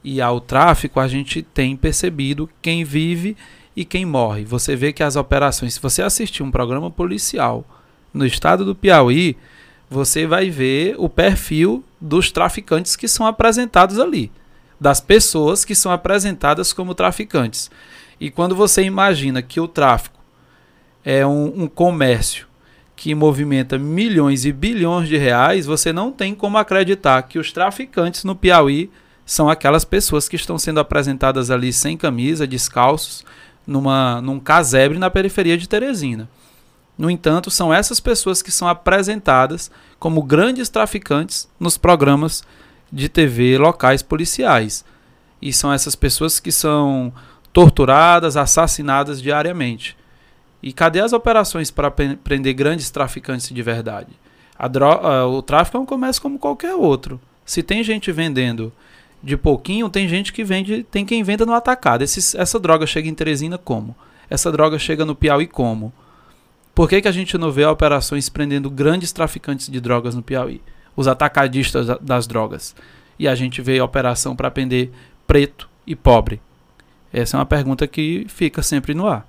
e 0.04 0.20
ao 0.20 0.40
tráfico, 0.40 0.98
a 0.98 1.06
gente 1.06 1.42
tem 1.42 1.76
percebido 1.76 2.48
quem 2.60 2.84
vive 2.84 3.36
e 3.76 3.84
quem 3.84 4.04
morre. 4.04 4.44
Você 4.44 4.74
vê 4.74 4.92
que 4.92 5.02
as 5.02 5.16
operações, 5.16 5.74
se 5.74 5.80
você 5.80 6.02
assistir 6.02 6.42
um 6.42 6.50
programa 6.50 6.90
policial 6.90 7.64
no 8.12 8.26
estado 8.26 8.64
do 8.64 8.74
Piauí, 8.74 9.36
você 9.88 10.26
vai 10.26 10.50
ver 10.50 10.94
o 10.98 11.08
perfil 11.08 11.84
dos 12.00 12.30
traficantes 12.30 12.96
que 12.96 13.06
são 13.06 13.26
apresentados 13.26 13.98
ali, 13.98 14.32
das 14.80 15.00
pessoas 15.00 15.64
que 15.64 15.74
são 15.74 15.92
apresentadas 15.92 16.72
como 16.72 16.94
traficantes. 16.94 17.70
E 18.18 18.30
quando 18.30 18.56
você 18.56 18.82
imagina 18.82 19.42
que 19.42 19.60
o 19.60 19.68
tráfico 19.68 20.20
é 21.04 21.26
um, 21.26 21.62
um 21.62 21.68
comércio 21.68 22.46
que 22.96 23.14
movimenta 23.14 23.78
milhões 23.78 24.44
e 24.44 24.52
bilhões 24.52 25.08
de 25.08 25.16
reais, 25.16 25.66
você 25.66 25.92
não 25.92 26.12
tem 26.12 26.34
como 26.34 26.56
acreditar 26.58 27.22
que 27.22 27.38
os 27.38 27.52
traficantes 27.52 28.24
no 28.24 28.36
Piauí 28.36 28.90
são 29.24 29.48
aquelas 29.48 29.84
pessoas 29.84 30.28
que 30.28 30.36
estão 30.36 30.58
sendo 30.58 30.80
apresentadas 30.80 31.50
ali 31.50 31.72
sem 31.72 31.96
camisa, 31.96 32.46
descalços, 32.46 33.24
numa, 33.66 34.20
num 34.20 34.40
casebre 34.40 34.98
na 34.98 35.10
periferia 35.10 35.56
de 35.56 35.68
Teresina. 35.68 36.28
No 36.98 37.10
entanto, 37.10 37.50
são 37.50 37.72
essas 37.72 38.00
pessoas 38.00 38.42
que 38.42 38.50
são 38.50 38.68
apresentadas 38.68 39.70
como 39.98 40.22
grandes 40.22 40.68
traficantes 40.68 41.48
nos 41.58 41.78
programas 41.78 42.42
de 42.92 43.08
TV 43.08 43.56
locais 43.56 44.02
policiais. 44.02 44.84
E 45.40 45.52
são 45.52 45.72
essas 45.72 45.94
pessoas 45.94 46.38
que 46.38 46.52
são 46.52 47.12
torturadas, 47.52 48.36
assassinadas 48.36 49.20
diariamente. 49.20 49.96
E 50.62 50.72
cadê 50.72 51.00
as 51.00 51.12
operações 51.12 51.70
para 51.70 51.90
prender 51.90 52.54
grandes 52.54 52.90
traficantes 52.90 53.48
de 53.48 53.62
verdade? 53.62 54.10
o 55.28 55.42
tráfico 55.42 55.76
é 55.76 55.80
um 55.80 55.86
comércio 55.86 56.22
como 56.22 56.38
qualquer 56.38 56.74
outro. 56.76 57.20
Se 57.44 57.64
tem 57.64 57.82
gente 57.82 58.12
vendendo 58.12 58.72
de 59.22 59.36
pouquinho, 59.36 59.88
tem 59.88 60.08
gente 60.08 60.32
que 60.32 60.42
vende, 60.42 60.82
tem 60.84 61.06
quem 61.06 61.22
venda 61.22 61.46
no 61.46 61.54
atacado. 61.54 62.02
Esse, 62.02 62.36
essa 62.36 62.58
droga 62.58 62.86
chega 62.86 63.08
em 63.08 63.14
Teresina 63.14 63.56
como? 63.56 63.94
Essa 64.28 64.50
droga 64.50 64.78
chega 64.78 65.04
no 65.04 65.14
Piauí 65.14 65.46
como? 65.46 65.92
Por 66.74 66.88
que, 66.88 67.02
que 67.02 67.08
a 67.08 67.12
gente 67.12 67.36
não 67.36 67.52
vê 67.52 67.64
operações 67.64 68.28
prendendo 68.28 68.70
grandes 68.70 69.12
traficantes 69.12 69.68
de 69.68 69.80
drogas 69.80 70.14
no 70.14 70.22
Piauí? 70.22 70.60
Os 70.96 71.06
atacadistas 71.06 71.86
das 72.00 72.26
drogas. 72.26 72.74
E 73.18 73.28
a 73.28 73.34
gente 73.34 73.62
vê 73.62 73.80
operação 73.80 74.34
para 74.34 74.50
prender 74.50 74.90
preto 75.26 75.68
e 75.86 75.94
pobre. 75.94 76.40
Essa 77.12 77.36
é 77.36 77.38
uma 77.38 77.46
pergunta 77.46 77.86
que 77.86 78.26
fica 78.28 78.62
sempre 78.62 78.94
no 78.94 79.06
ar. 79.06 79.26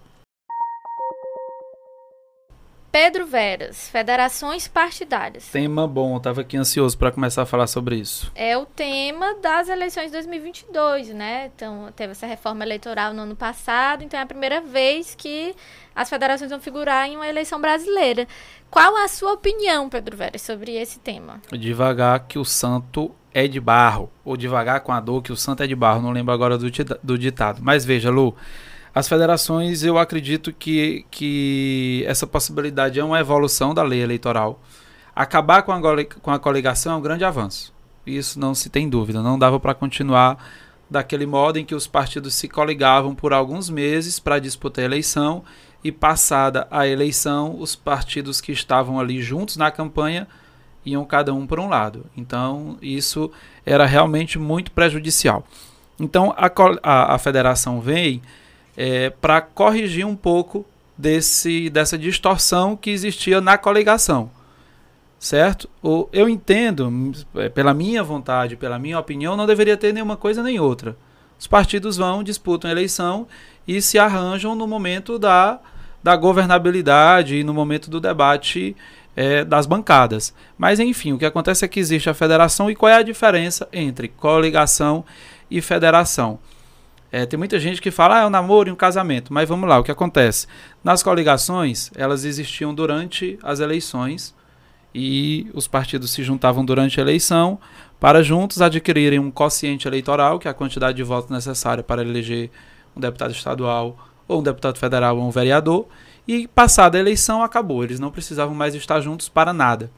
Pedro 2.93 3.25
Veras, 3.25 3.89
federações 3.89 4.67
partidárias. 4.67 5.47
Tema 5.47 5.87
bom, 5.87 6.15
estava 6.15 6.41
aqui 6.41 6.55
ansioso 6.55 6.95
para 6.95 7.11
começar 7.11 7.41
a 7.41 7.45
falar 7.47 7.65
sobre 7.65 7.95
isso. 7.95 8.31
É 8.35 8.55
o 8.55 8.67
tema 8.67 9.33
das 9.41 9.67
eleições 9.67 10.05
de 10.05 10.11
2022, 10.11 11.07
né? 11.07 11.49
Então, 11.55 11.91
teve 11.95 12.11
essa 12.11 12.27
reforma 12.27 12.63
eleitoral 12.63 13.11
no 13.11 13.23
ano 13.23 13.35
passado, 13.35 14.03
então 14.03 14.19
é 14.19 14.21
a 14.21 14.27
primeira 14.27 14.61
vez 14.61 15.15
que 15.15 15.55
as 15.95 16.07
federações 16.07 16.51
vão 16.51 16.59
figurar 16.59 17.09
em 17.09 17.15
uma 17.15 17.27
eleição 17.27 17.59
brasileira. 17.59 18.27
Qual 18.69 18.95
a 18.97 19.07
sua 19.07 19.33
opinião, 19.33 19.89
Pedro 19.89 20.15
Veras, 20.15 20.43
sobre 20.43 20.73
esse 20.73 20.99
tema? 20.99 21.41
Devagar 21.51 22.27
que 22.27 22.37
o 22.37 22.45
santo 22.45 23.09
é 23.33 23.47
de 23.47 23.59
barro, 23.59 24.11
ou 24.23 24.37
devagar 24.37 24.81
com 24.81 24.91
a 24.91 24.99
dor 24.99 25.23
que 25.23 25.31
o 25.31 25.35
santo 25.35 25.63
é 25.63 25.67
de 25.67 25.75
barro, 25.75 25.99
não 25.99 26.11
lembro 26.11 26.31
agora 26.31 26.59
do, 26.59 26.69
do 27.01 27.17
ditado. 27.17 27.59
Mas 27.59 27.83
veja, 27.83 28.11
Lu, 28.11 28.35
as 28.93 29.07
federações, 29.07 29.83
eu 29.83 29.97
acredito 29.97 30.53
que, 30.53 31.05
que 31.09 32.03
essa 32.07 32.27
possibilidade 32.27 32.99
é 32.99 33.03
uma 33.03 33.19
evolução 33.19 33.73
da 33.73 33.81
lei 33.81 34.01
eleitoral. 34.01 34.61
Acabar 35.15 35.63
com 35.63 35.71
a, 35.71 35.79
com 36.21 36.31
a 36.31 36.39
coligação 36.39 36.93
é 36.93 36.95
um 36.97 37.01
grande 37.01 37.25
avanço. 37.25 37.73
Isso 38.05 38.39
não 38.39 38.53
se 38.53 38.69
tem 38.69 38.87
dúvida. 38.87 39.21
Não 39.21 39.39
dava 39.39 39.59
para 39.59 39.73
continuar 39.73 40.37
daquele 40.89 41.25
modo 41.25 41.57
em 41.57 41.65
que 41.65 41.73
os 41.73 41.87
partidos 41.87 42.35
se 42.35 42.47
coligavam 42.47 43.15
por 43.15 43.33
alguns 43.33 43.69
meses 43.69 44.19
para 44.19 44.37
disputar 44.37 44.83
a 44.83 44.85
eleição 44.85 45.43
e 45.83 45.91
passada 45.91 46.67
a 46.69 46.87
eleição, 46.87 47.59
os 47.59 47.75
partidos 47.75 48.39
que 48.39 48.51
estavam 48.51 48.99
ali 48.99 49.21
juntos 49.21 49.57
na 49.57 49.71
campanha 49.71 50.27
iam 50.85 51.03
cada 51.03 51.33
um 51.33 51.47
por 51.47 51.59
um 51.59 51.67
lado. 51.67 52.05
Então, 52.15 52.77
isso 52.81 53.31
era 53.65 53.85
realmente 53.85 54.37
muito 54.37 54.71
prejudicial. 54.71 55.43
Então, 55.99 56.33
a, 56.37 56.51
a, 56.83 57.15
a 57.15 57.17
federação 57.17 57.81
vem 57.81 58.21
é, 58.75 59.09
para 59.09 59.41
corrigir 59.41 60.05
um 60.05 60.15
pouco 60.15 60.65
desse, 60.97 61.69
dessa 61.69 61.97
distorção 61.97 62.75
que 62.75 62.89
existia 62.89 63.41
na 63.41 63.57
coligação. 63.57 64.29
Certo? 65.19 65.69
Eu 66.11 66.27
entendo, 66.27 67.13
é, 67.35 67.47
pela 67.47 67.73
minha 67.73 68.03
vontade, 68.03 68.57
pela 68.57 68.77
minha 68.77 68.99
opinião, 68.99 69.37
não 69.37 69.45
deveria 69.45 69.77
ter 69.77 69.93
nenhuma 69.93 70.17
coisa 70.17 70.43
nem 70.43 70.59
outra. 70.59 70.97
Os 71.39 71.47
partidos 71.47 71.97
vão, 71.97 72.23
disputam 72.23 72.69
a 72.69 72.73
eleição 72.73 73.27
e 73.67 73.81
se 73.81 73.97
arranjam 73.97 74.53
no 74.53 74.67
momento 74.67 75.17
da, 75.17 75.59
da 76.01 76.15
governabilidade 76.15 77.37
e 77.37 77.43
no 77.43 77.53
momento 77.53 77.89
do 77.89 78.01
debate 78.01 78.75
é, 79.15 79.45
das 79.45 79.65
bancadas. 79.65 80.33
Mas 80.57 80.79
enfim, 80.79 81.13
o 81.13 81.17
que 81.17 81.25
acontece 81.25 81.63
é 81.63 81.67
que 81.67 81.79
existe 81.79 82.09
a 82.09 82.13
federação 82.13 82.69
e 82.69 82.75
qual 82.75 82.89
é 82.89 82.95
a 82.95 83.03
diferença 83.03 83.67
entre 83.71 84.09
coligação 84.09 85.05
e 85.49 85.61
federação? 85.61 86.39
É, 87.15 87.27
tem 87.27 87.37
muita 87.37 87.59
gente 87.59 87.79
que 87.79 87.91
fala, 87.91 88.17
ah, 88.17 88.21
é 88.23 88.25
um 88.25 88.29
namoro 88.31 88.69
e 88.69 88.71
um 88.71 88.75
casamento. 88.75 89.31
Mas 89.31 89.47
vamos 89.47 89.69
lá, 89.69 89.77
o 89.77 89.83
que 89.83 89.91
acontece? 89.91 90.47
Nas 90.83 91.03
coligações, 91.03 91.91
elas 91.93 92.25
existiam 92.25 92.73
durante 92.73 93.37
as 93.43 93.59
eleições 93.59 94.33
e 94.95 95.47
os 95.53 95.67
partidos 95.67 96.09
se 96.09 96.23
juntavam 96.23 96.65
durante 96.65 96.99
a 96.99 97.03
eleição 97.03 97.59
para 97.99 98.23
juntos 98.23 98.63
adquirirem 98.63 99.19
um 99.19 99.29
quociente 99.29 99.87
eleitoral, 99.87 100.39
que 100.39 100.47
é 100.47 100.51
a 100.51 100.55
quantidade 100.55 100.97
de 100.97 101.03
votos 101.03 101.29
necessária 101.29 101.83
para 101.83 102.01
eleger 102.01 102.49
um 102.97 102.99
deputado 102.99 103.29
estadual 103.29 103.95
ou 104.27 104.39
um 104.39 104.43
deputado 104.43 104.79
federal 104.79 105.15
ou 105.15 105.27
um 105.27 105.29
vereador. 105.29 105.85
E 106.27 106.47
passada 106.47 106.97
a 106.97 106.99
eleição, 106.99 107.43
acabou. 107.43 107.83
Eles 107.83 107.99
não 107.99 108.09
precisavam 108.09 108.55
mais 108.55 108.73
estar 108.73 108.99
juntos 109.01 109.29
para 109.29 109.53
nada. 109.53 109.91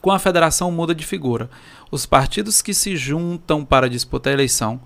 Com 0.00 0.12
a 0.12 0.20
federação 0.20 0.70
muda 0.70 0.94
de 0.94 1.04
figura. 1.04 1.50
Os 1.90 2.06
partidos 2.06 2.62
que 2.62 2.72
se 2.72 2.96
juntam 2.96 3.64
para 3.64 3.90
disputar 3.90 4.30
a 4.30 4.34
eleição 4.34 4.80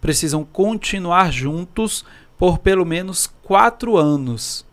precisam 0.00 0.44
continuar 0.44 1.32
juntos 1.32 2.04
por 2.38 2.58
pelo 2.58 2.84
menos 2.84 3.30
quatro 3.42 3.96
anos. 3.96 4.64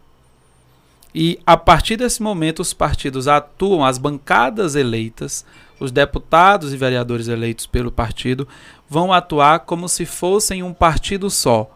E 1.13 1.39
a 1.45 1.55
partir 1.55 1.95
desse 1.95 2.21
momento, 2.21 2.59
os 2.59 2.73
partidos 2.73 3.27
atuam, 3.27 3.85
as 3.85 3.97
bancadas 3.97 4.75
eleitas, 4.75 5.45
os 5.79 5.91
deputados 5.91 6.73
e 6.73 6.77
vereadores 6.77 7.27
eleitos 7.27 7.65
pelo 7.65 7.91
partido, 7.91 8.47
vão 8.89 9.13
atuar 9.13 9.59
como 9.59 9.87
se 9.87 10.05
fossem 10.05 10.61
um 10.61 10.73
partido 10.73 11.29
só. 11.29 11.71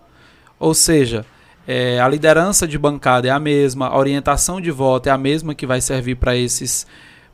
Ou 0.60 0.74
seja, 0.74 1.26
é, 1.66 2.00
a 2.02 2.08
liderança 2.08 2.68
de 2.68 2.78
bancada 2.78 3.28
é 3.28 3.32
a 3.32 3.40
mesma, 3.40 3.88
a 3.88 3.98
orientação 3.98 4.60
de 4.60 4.72
voto 4.72 5.08
é 5.08 5.12
a 5.12 5.18
mesma 5.18 5.56
que 5.56 5.66
vai 5.66 5.80
servir 5.80 6.16
para 6.16 6.36
esses 6.36 6.86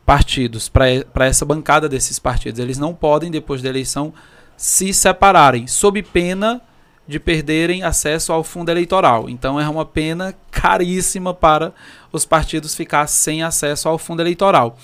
partidos, 0.04 0.68
para 0.68 1.26
essa 1.26 1.44
bancada 1.44 1.88
desses 1.88 2.20
partidos. 2.20 2.60
Eles 2.60 2.78
não 2.78 2.94
podem, 2.94 3.32
depois 3.32 3.60
da 3.60 3.68
eleição, 3.68 4.14
se 4.56 4.92
separarem, 4.92 5.66
sob 5.66 6.02
pena 6.02 6.62
de 7.06 7.20
perderem 7.20 7.82
acesso 7.82 8.32
ao 8.32 8.42
fundo 8.42 8.70
eleitoral. 8.70 9.28
Então 9.28 9.60
é 9.60 9.68
uma 9.68 9.84
pena 9.84 10.34
caríssima 10.50 11.32
para 11.32 11.72
os 12.10 12.24
partidos 12.24 12.74
ficar 12.74 13.06
sem 13.06 13.42
acesso 13.42 13.88
ao 13.88 13.98
fundo 13.98 14.22
eleitoral. 14.22 14.76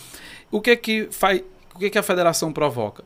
O 0.51 0.61
que 0.61 0.77
que 0.77 1.09
faz, 1.11 1.43
o 1.75 1.79
que 1.79 1.91
que 1.91 1.99
a 1.99 2.03
federação 2.03 2.53
provoca? 2.53 3.05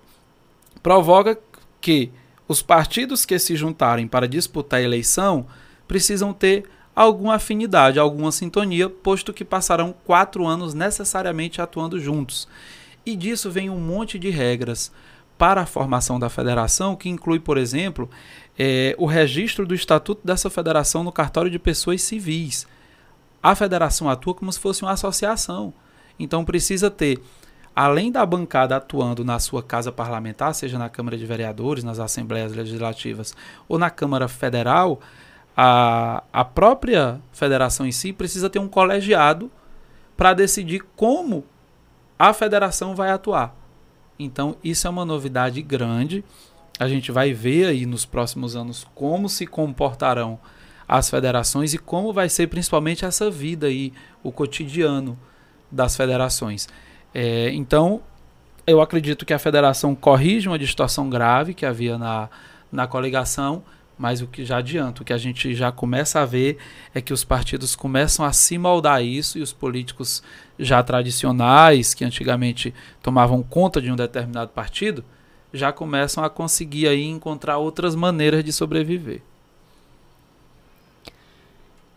Provoca 0.82 1.38
que 1.80 2.11
os 2.49 2.62
partidos 2.62 3.25
que 3.25 3.38
se 3.38 3.56
juntarem 3.56 4.06
para 4.06 4.28
disputar 4.28 4.80
a 4.80 4.82
eleição 4.82 5.46
precisam 5.88 6.32
ter 6.32 6.64
alguma 6.94 7.35
afinidade, 7.35 7.99
alguma 7.99 8.32
sintonia, 8.32 8.88
posto 8.88 9.32
que 9.32 9.44
passarão 9.44 9.94
quatro 10.04 10.46
anos 10.46 10.75
necessariamente 10.75 11.61
atuando 11.61 12.00
juntos. 12.00 12.49
E 13.04 13.14
disso 13.14 13.50
vem 13.50 13.70
um 13.70 13.78
monte 13.78 14.18
de 14.18 14.30
regras 14.30 14.90
para 15.38 15.62
a 15.62 15.66
formação 15.66 16.18
da 16.18 16.28
federação, 16.28 16.96
que 16.96 17.08
inclui, 17.08 17.38
por 17.38 17.58
exemplo, 17.58 18.08
é, 18.58 18.94
o 18.99 19.06
registro 19.06 19.66
do 19.66 19.75
estatuto 19.75 20.26
dessa 20.26 20.49
federação 20.49 21.04
no 21.04 21.12
cartório 21.12 21.50
de 21.50 21.58
pessoas 21.58 22.02
civis. 22.02 22.66
A 23.42 23.54
federação 23.54 24.08
atua 24.08 24.34
como 24.34 24.52
se 24.52 24.58
fosse 24.58 24.82
uma 24.82 24.92
associação. 24.92 25.72
Então 26.18 26.44
precisa 26.44 26.90
ter, 26.90 27.20
além 27.75 28.10
da 28.10 28.25
bancada 28.25 28.76
atuando 28.76 29.25
na 29.25 29.38
sua 29.38 29.62
casa 29.62 29.92
parlamentar, 29.92 30.54
seja 30.54 30.78
na 30.78 30.88
Câmara 30.88 31.18
de 31.18 31.26
Vereadores, 31.26 31.84
nas 31.84 31.99
Assembleias 31.99 32.54
Legislativas 32.54 33.34
ou 33.68 33.78
na 33.78 33.90
Câmara 33.90 34.28
Federal, 34.28 35.00
a, 35.54 36.22
a 36.32 36.44
própria 36.44 37.20
federação 37.32 37.86
em 37.86 37.92
si 37.92 38.12
precisa 38.12 38.49
ter 38.49 38.58
um 38.58 38.68
colegiado 38.68 39.50
para 40.16 40.32
decidir 40.32 40.82
como 40.96 41.44
a 42.18 42.32
federação 42.32 42.94
vai 42.94 43.10
atuar. 43.10 43.54
Então, 44.18 44.56
isso 44.62 44.86
é 44.86 44.90
uma 44.90 45.04
novidade 45.04 45.60
grande. 45.62 46.24
A 46.78 46.88
gente 46.88 47.10
vai 47.12 47.32
ver 47.32 47.66
aí 47.66 47.86
nos 47.86 48.04
próximos 48.04 48.56
anos 48.56 48.86
como 48.94 49.28
se 49.28 49.46
comportarão 49.46 50.38
as 50.88 51.10
federações 51.10 51.74
e 51.74 51.78
como 51.78 52.12
vai 52.12 52.28
ser 52.28 52.46
principalmente 52.46 53.04
essa 53.04 53.30
vida 53.30 53.66
aí, 53.66 53.92
o 54.22 54.30
cotidiano 54.30 55.18
das 55.70 55.96
federações. 55.96 56.68
É, 57.12 57.50
então, 57.50 58.00
eu 58.66 58.80
acredito 58.80 59.24
que 59.24 59.34
a 59.34 59.38
federação 59.38 59.94
corrige 59.94 60.48
uma 60.48 60.58
distorção 60.58 61.08
grave 61.08 61.54
que 61.54 61.66
havia 61.66 61.98
na, 61.98 62.28
na 62.70 62.86
coligação 62.86 63.62
mas 63.99 64.21
o 64.21 64.26
que 64.26 64.45
já 64.45 64.59
adianto, 64.59 65.02
o 65.02 65.04
que 65.04 65.13
a 65.13 65.19
gente 65.19 65.54
já 65.54 65.73
começa 65.73 66.21
a 66.21 66.26
ver 66.26 66.59
é 66.95 67.00
que 67.00 67.13
os 67.13 67.25
partidos 67.25 67.75
começam 67.75 68.25
a 68.25 68.32
se 68.32 68.59
moldar 68.59 69.02
isso 69.02 69.39
e 69.39 69.43
os 69.43 69.52
políticos 69.52 70.23
já 70.59 70.82
tradicionais, 70.82 71.95
que 71.95 72.04
antigamente 72.04 72.75
tomavam 73.02 73.43
conta 73.43 73.80
de 73.80 73.91
um 73.91 73.97
determinado 73.97 74.50
partido, 74.50 75.04
já 75.52 75.73
começam 75.73 76.23
a 76.23 76.30
conseguir 76.30 76.89
aí 76.89 77.04
encontrar 77.04 77.59
outras 77.59 77.95
maneiras 77.95 78.45
de 78.45 78.52
sobreviver. 78.52 79.23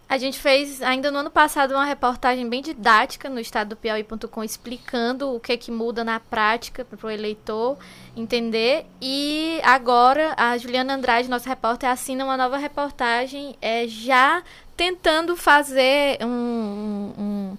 A 0.10 0.18
gente 0.18 0.40
fez 0.40 0.82
ainda 0.82 1.12
no 1.12 1.20
ano 1.20 1.30
passado 1.30 1.76
uma 1.76 1.86
reportagem 1.86 2.50
bem 2.50 2.64
didática 2.64 3.30
no 3.30 3.40
estado 3.40 3.70
do 3.70 3.76
Piauí.com 3.76 4.44
explicando 4.44 5.36
o 5.36 5.40
que 5.40 5.56
que 5.56 5.72
muda 5.72 6.04
na 6.04 6.20
prática 6.20 6.84
para 6.84 7.06
o 7.06 7.12
eleitor 7.12 7.78
entender. 8.18 8.88
E 9.00 9.60
agora 9.62 10.34
a 10.36 10.58
Juliana 10.58 10.96
Andrade, 10.96 11.30
nossa 11.30 11.48
repórter, 11.48 11.88
assina 11.88 12.26
uma 12.26 12.36
nova 12.36 12.58
reportagem 12.58 13.56
é, 13.62 13.88
já 13.88 14.42
tentando 14.76 15.36
fazer 15.38 16.18
um, 16.26 17.14
um, 17.16 17.58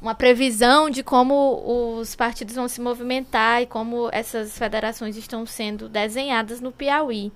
uma 0.00 0.14
previsão 0.14 0.88
de 0.88 1.02
como 1.02 1.98
os 1.98 2.14
partidos 2.14 2.54
vão 2.54 2.68
se 2.68 2.80
movimentar 2.80 3.62
e 3.62 3.66
como 3.66 4.08
essas 4.12 4.56
federações 4.56 5.16
estão 5.16 5.44
sendo 5.44 5.88
desenhadas 5.88 6.60
no 6.60 6.70
Piauí. 6.70 7.32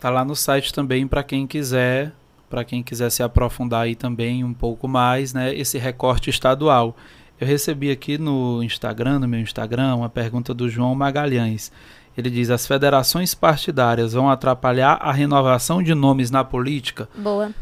Tá 0.00 0.08
lá 0.08 0.24
no 0.24 0.34
site 0.34 0.72
também 0.72 1.06
para 1.06 1.22
quem 1.22 1.46
quiser 1.46 2.14
para 2.52 2.64
quem 2.64 2.82
quiser 2.82 3.08
se 3.08 3.22
aprofundar 3.22 3.84
aí 3.84 3.94
também 3.94 4.44
um 4.44 4.52
pouco 4.52 4.86
mais, 4.86 5.32
né, 5.32 5.54
esse 5.54 5.78
recorte 5.78 6.28
estadual. 6.28 6.94
Eu 7.40 7.46
recebi 7.46 7.90
aqui 7.90 8.18
no 8.18 8.62
Instagram, 8.62 9.20
no 9.20 9.26
meu 9.26 9.40
Instagram, 9.40 9.94
uma 9.94 10.10
pergunta 10.10 10.52
do 10.52 10.68
João 10.68 10.94
Magalhães. 10.94 11.72
Ele 12.14 12.28
diz: 12.28 12.50
as 12.50 12.66
federações 12.66 13.34
partidárias 13.34 14.12
vão 14.12 14.28
atrapalhar 14.28 14.98
a 15.00 15.10
renovação 15.10 15.82
de 15.82 15.94
nomes 15.94 16.30
na 16.30 16.44
política? 16.44 17.08
Boa. 17.16 17.54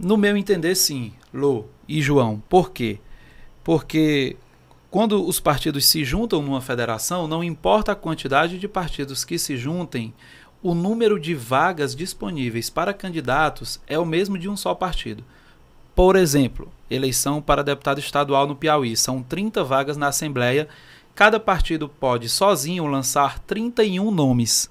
No 0.00 0.16
meu 0.16 0.34
entender, 0.34 0.74
sim, 0.74 1.12
Lô 1.32 1.66
e 1.86 2.00
João. 2.00 2.42
Por 2.48 2.70
quê? 2.70 3.00
Porque 3.62 4.34
quando 4.90 5.26
os 5.26 5.38
partidos 5.38 5.84
se 5.84 6.04
juntam 6.04 6.40
numa 6.40 6.62
federação, 6.62 7.28
não 7.28 7.44
importa 7.44 7.92
a 7.92 7.94
quantidade 7.94 8.58
de 8.58 8.66
partidos 8.66 9.26
que 9.26 9.38
se 9.38 9.58
juntem, 9.58 10.14
o 10.62 10.74
número 10.74 11.20
de 11.20 11.34
vagas 11.34 11.94
disponíveis 11.94 12.68
para 12.68 12.92
candidatos 12.92 13.80
é 13.86 13.98
o 13.98 14.04
mesmo 14.04 14.36
de 14.36 14.48
um 14.48 14.56
só 14.56 14.74
partido. 14.74 15.24
Por 15.94 16.16
exemplo, 16.16 16.70
eleição 16.90 17.40
para 17.40 17.62
deputado 17.62 17.98
estadual 17.98 18.46
no 18.46 18.56
Piauí. 18.56 18.96
São 18.96 19.22
30 19.22 19.62
vagas 19.64 19.96
na 19.96 20.08
Assembleia. 20.08 20.68
Cada 21.14 21.38
partido 21.38 21.88
pode 21.88 22.28
sozinho 22.28 22.86
lançar 22.86 23.38
31 23.40 24.10
nomes. 24.10 24.70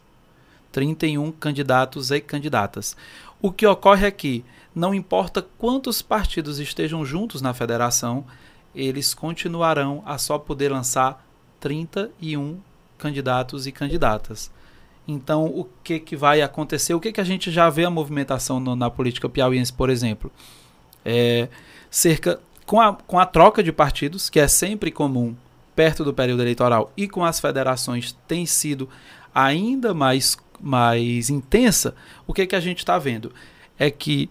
31 0.71 1.31
candidatos 1.31 2.11
e 2.11 2.19
candidatas. 2.19 2.95
O 3.41 3.51
que 3.51 3.65
ocorre 3.65 4.09
que, 4.11 4.43
não 4.73 4.93
importa 4.93 5.45
quantos 5.57 6.01
partidos 6.01 6.59
estejam 6.59 7.05
juntos 7.05 7.41
na 7.41 7.53
federação, 7.53 8.25
eles 8.75 9.13
continuarão 9.13 10.03
a 10.05 10.17
só 10.17 10.37
poder 10.37 10.71
lançar 10.71 11.25
31 11.59 12.59
candidatos 12.97 13.67
e 13.67 13.71
candidatas. 13.71 14.51
Então, 15.07 15.45
o 15.45 15.67
que, 15.83 15.99
que 15.99 16.15
vai 16.15 16.41
acontecer? 16.41 16.93
O 16.93 16.99
que, 16.99 17.13
que 17.13 17.21
a 17.21 17.23
gente 17.23 17.49
já 17.49 17.69
vê 17.69 17.85
a 17.85 17.89
movimentação 17.89 18.59
no, 18.59 18.75
na 18.75 18.89
política 18.89 19.29
piauiense, 19.29 19.71
por 19.71 19.89
exemplo? 19.89 20.31
É, 21.05 21.47
cerca 21.89 22.39
com 22.65 22.81
a, 22.81 22.93
com 22.93 23.17
a 23.17 23.25
troca 23.25 23.63
de 23.63 23.71
partidos, 23.71 24.29
que 24.29 24.39
é 24.39 24.47
sempre 24.47 24.91
comum 24.91 25.33
perto 25.73 26.03
do 26.03 26.13
período 26.13 26.41
eleitoral, 26.41 26.91
e 26.97 27.07
com 27.07 27.23
as 27.23 27.39
federações 27.39 28.17
tem 28.27 28.45
sido 28.45 28.89
ainda 29.33 29.93
mais, 29.93 30.37
mais 30.59 31.29
intensa, 31.29 31.95
o 32.25 32.33
que, 32.33 32.45
que 32.45 32.55
a 32.55 32.59
gente 32.59 32.79
está 32.79 32.97
vendo? 32.97 33.31
É 33.79 33.89
que 33.89 34.27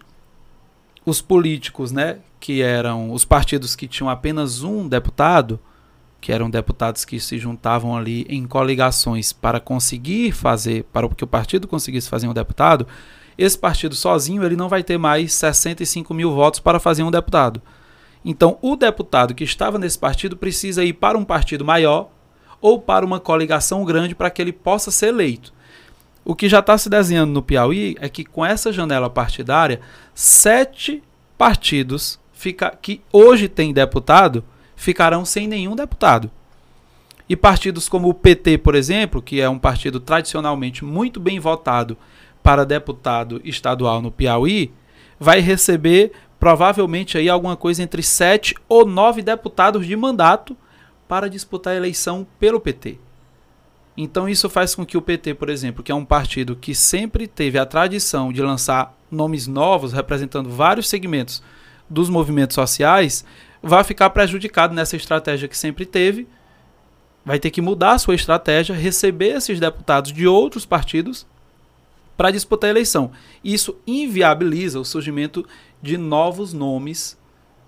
os 1.05 1.21
políticos, 1.21 1.91
né, 1.91 2.19
que 2.39 2.61
eram 2.61 3.11
os 3.11 3.25
partidos 3.25 3.75
que 3.75 3.87
tinham 3.87 4.09
apenas 4.09 4.61
um 4.61 4.87
deputado, 4.87 5.59
que 6.19 6.31
eram 6.31 6.49
deputados 6.49 7.05
que 7.05 7.19
se 7.19 7.37
juntavam 7.37 7.95
ali 7.95 8.25
em 8.29 8.45
coligações 8.45 9.31
para 9.31 9.59
conseguir 9.59 10.31
fazer, 10.31 10.83
para 10.91 11.07
que 11.09 11.23
o 11.23 11.27
partido 11.27 11.67
conseguisse 11.67 12.09
fazer 12.09 12.27
um 12.27 12.33
deputado, 12.33 12.87
esse 13.37 13.57
partido 13.57 13.95
sozinho 13.95 14.43
ele 14.43 14.55
não 14.55 14.67
vai 14.67 14.83
ter 14.83 14.97
mais 14.97 15.33
65 15.33 16.13
mil 16.13 16.33
votos 16.33 16.59
para 16.59 16.79
fazer 16.79 17.03
um 17.03 17.11
deputado. 17.11 17.61
Então, 18.25 18.57
o 18.61 18.75
deputado 18.75 19.35
que 19.35 19.43
estava 19.43 19.77
nesse 19.77 19.97
partido 19.97 20.35
precisa 20.35 20.83
ir 20.83 20.93
para 20.93 21.17
um 21.17 21.23
partido 21.23 21.63
maior 21.63 22.09
ou 22.59 22.81
para 22.81 23.05
uma 23.05 23.19
coligação 23.19 23.85
grande 23.85 24.15
para 24.15 24.29
que 24.29 24.41
ele 24.41 24.51
possa 24.51 24.89
ser 24.89 25.07
eleito. 25.07 25.53
O 26.25 26.35
que 26.35 26.49
já 26.49 26.59
está 26.59 26.77
se 26.77 26.89
desenhando 26.89 27.31
no 27.31 27.41
Piauí 27.41 27.95
é 28.01 28.09
que 28.09 28.25
com 28.25 28.45
essa 28.45 28.73
janela 28.73 29.09
partidária, 29.09 29.79
sete 30.13 31.01
partidos 31.37 32.19
fica, 32.33 32.77
que 32.81 33.01
hoje 33.13 33.47
têm 33.47 33.71
deputado 33.71 34.43
ficarão 34.77 35.25
sem 35.25 35.47
nenhum 35.47 35.75
deputado. 35.75 36.31
E 37.27 37.35
partidos 37.35 37.89
como 37.89 38.07
o 38.07 38.13
PT, 38.13 38.59
por 38.59 38.75
exemplo, 38.75 39.21
que 39.21 39.41
é 39.41 39.49
um 39.49 39.59
partido 39.59 39.99
tradicionalmente 39.99 40.85
muito 40.85 41.19
bem 41.19 41.39
votado 41.39 41.97
para 42.41 42.65
deputado 42.65 43.41
estadual 43.43 44.01
no 44.01 44.11
Piauí, 44.11 44.71
vai 45.19 45.41
receber 45.41 46.13
provavelmente 46.39 47.17
aí 47.17 47.27
alguma 47.27 47.57
coisa 47.57 47.83
entre 47.83 48.01
sete 48.01 48.55
ou 48.69 48.85
nove 48.85 49.21
deputados 49.21 49.85
de 49.85 49.95
mandato 49.95 50.55
para 51.07 51.29
disputar 51.29 51.73
a 51.73 51.77
eleição 51.77 52.25
pelo 52.39 52.59
PT. 52.59 52.99
Então 53.97 54.29
isso 54.29 54.47
faz 54.47 54.75
com 54.75 54.85
que 54.85 54.95
o 54.95 55.01
PT, 55.01 55.33
por 55.33 55.49
exemplo, 55.49 55.83
que 55.83 55.91
é 55.91 55.95
um 55.95 56.05
partido 56.05 56.55
que 56.55 56.75
sempre 56.75 57.27
teve 57.27 57.57
a 57.57 57.65
tradição 57.65 58.31
de 58.31 58.43
lançar 58.43 58.95
nomes 59.09 59.47
novos 59.47 59.91
representando 59.91 60.51
vários 60.51 60.87
segmentos 60.87 61.41
dos 61.89 62.09
movimentos 62.09 62.55
sociais, 62.55 63.25
vai 63.61 63.83
ficar 63.83 64.09
prejudicado 64.09 64.73
nessa 64.73 64.95
estratégia 64.95 65.47
que 65.47 65.57
sempre 65.57 65.85
teve, 65.85 66.27
vai 67.25 67.39
ter 67.39 67.51
que 67.51 67.61
mudar 67.61 67.93
a 67.93 67.99
sua 67.99 68.15
estratégia, 68.15 68.75
receber 68.75 69.35
esses 69.35 69.59
deputados 69.59 70.13
de 70.13 70.27
outros 70.27 70.65
partidos 70.65 71.27
para 72.15 72.31
disputar 72.31 72.69
a 72.69 72.71
eleição. 72.71 73.11
Isso 73.43 73.77
inviabiliza 73.85 74.79
o 74.79 74.85
surgimento 74.85 75.45
de 75.81 75.97
novos 75.97 76.53
nomes 76.53 77.17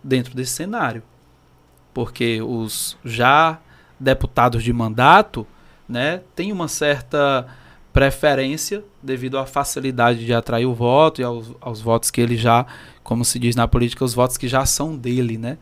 dentro 0.04 0.34
desse 0.34 0.54
cenário. 0.54 1.04
Porque 1.93 2.41
os 2.41 2.97
já 3.04 3.60
deputados 3.99 4.63
de 4.63 4.71
mandato 4.71 5.45
né, 5.88 6.21
têm 6.36 6.52
uma 6.52 6.67
certa 6.67 7.45
preferência 7.91 8.84
devido 9.02 9.38
à 9.38 9.45
facilidade 9.45 10.25
de 10.25 10.34
atrair 10.34 10.65
o 10.65 10.73
voto 10.73 11.19
e 11.19 11.23
aos, 11.23 11.54
aos 11.60 11.82
votos 11.82 12.10
que 12.10 12.21
ele 12.21 12.38
já, 12.38 12.65
como 13.04 13.25
se 13.25 13.38
diz 13.38 13.56
na 13.56 13.67
política, 13.67 14.06
os 14.06 14.13
votos 14.13 14.38
que 14.38 14.47
já 14.47 14.65
são 14.65 14.95
dele, 14.95 15.38
né? 15.38 15.58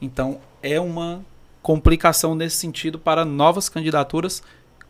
Então, 0.00 0.40
é 0.62 0.80
uma 0.80 1.24
complicação 1.62 2.34
nesse 2.34 2.56
sentido 2.56 2.98
para 2.98 3.24
novas 3.24 3.68
candidaturas, 3.68 4.42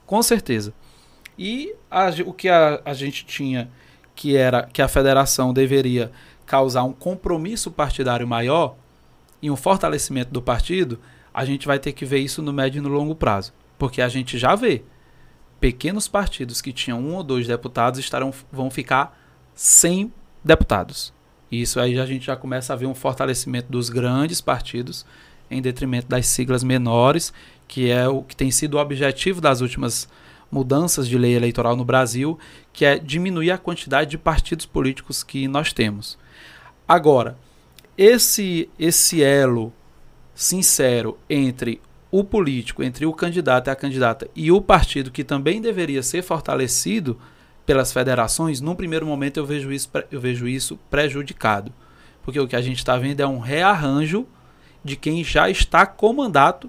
com 0.07 0.23
certeza. 0.23 0.73
E 1.39 1.75
a, 1.91 2.11
o 2.27 2.33
que 2.33 2.49
a, 2.49 2.81
a 2.85 2.95
gente 2.95 3.25
tinha, 3.25 3.71
que 4.15 4.37
era 4.37 4.63
que 4.63 4.83
a 4.83 4.89
federação 4.89 5.53
deveria 5.53 6.13
causar 6.47 6.85
um 6.85 6.93
compromisso 6.93 7.71
partidário 7.71 8.27
maior 8.27 8.77
e 9.41 9.51
um 9.51 9.57
fortalecimento 9.57 10.31
do 10.31 10.43
partido, 10.43 10.99
a 11.33 11.45
gente 11.45 11.67
vai 11.67 11.79
ter 11.79 11.93
que 11.93 12.05
ver 12.05 12.19
isso 12.19 12.43
no 12.43 12.53
médio 12.53 12.79
e 12.79 12.83
no 12.83 12.89
longo 12.89 13.15
prazo. 13.15 13.53
Porque 13.79 14.03
a 14.03 14.09
gente 14.09 14.39
já 14.39 14.55
vê 14.55 14.83
pequenos 15.59 16.09
partidos 16.09 16.61
que 16.61 16.73
tinham 16.73 17.01
um 17.01 17.15
ou 17.15 17.23
dois 17.23 17.47
deputados 17.47 18.01
estarão, 18.01 18.33
vão 18.51 18.71
ficar 18.71 19.19
sem 19.55 20.13
deputados. 20.45 21.13
Isso 21.51 21.81
aí 21.81 21.99
a 21.99 22.07
gente 22.07 22.27
já 22.27 22.37
começa 22.37 22.73
a 22.73 22.77
ver 22.77 22.87
um 22.87 22.95
fortalecimento 22.95 23.71
dos 23.71 23.91
grandes 23.91 24.41
partidos 24.41 25.05
em 25.51 25.61
detrimento 25.61 26.07
das 26.07 26.27
siglas 26.27 26.63
menores, 26.63 27.33
que 27.67 27.91
é 27.91 28.09
o 28.09 28.23
que 28.23 28.37
tem 28.37 28.51
sido 28.51 28.75
o 28.75 28.81
objetivo 28.81 29.41
das 29.41 29.61
últimas 29.61 30.09
mudanças 30.51 31.09
de 31.09 31.19
lei 31.19 31.35
eleitoral 31.35 31.77
no 31.77 31.85
Brasil, 31.85 32.39
que 32.73 32.85
é 32.85 32.99
diminuir 32.99 33.51
a 33.51 33.59
quantidade 33.59 34.11
de 34.11 34.19
partidos 34.19 34.67
políticos 34.67 35.23
que 35.23 35.49
nós 35.49 35.73
temos. 35.73 36.19
Agora, 36.87 37.37
esse 37.97 38.69
esse 38.79 39.23
elo 39.23 39.73
sincero 40.35 41.19
entre 41.29 41.81
o 42.11 42.25
político, 42.25 42.83
entre 42.83 43.07
o 43.07 43.13
candidato 43.13 43.69
e 43.69 43.71
a 43.71 43.77
candidata 43.77 44.29
e 44.35 44.51
o 44.51 44.61
partido 44.61 45.11
que 45.11 45.23
também 45.23 45.61
deveria 45.61 46.03
ser 46.03 46.23
fortalecido, 46.23 47.19
pelas 47.71 47.93
federações, 47.93 48.61
num 48.61 48.75
primeiro 48.75 49.07
momento 49.07 49.37
eu 49.37 49.47
vejo 49.47 49.71
isso, 49.71 49.89
eu 50.11 50.21
vejo 50.21 50.49
isso 50.49 50.77
prejudicado. 50.91 51.73
Porque 52.21 52.41
o 52.41 52.49
que 52.49 52.57
a 52.57 52.61
gente 52.61 52.79
está 52.79 52.99
vendo 52.99 53.21
é 53.21 53.27
um 53.29 53.39
rearranjo 53.39 54.27
de 54.85 54.97
quem 54.97 55.23
já 55.23 55.49
está 55.49 55.87
com 55.87 56.13
mandato 56.13 56.69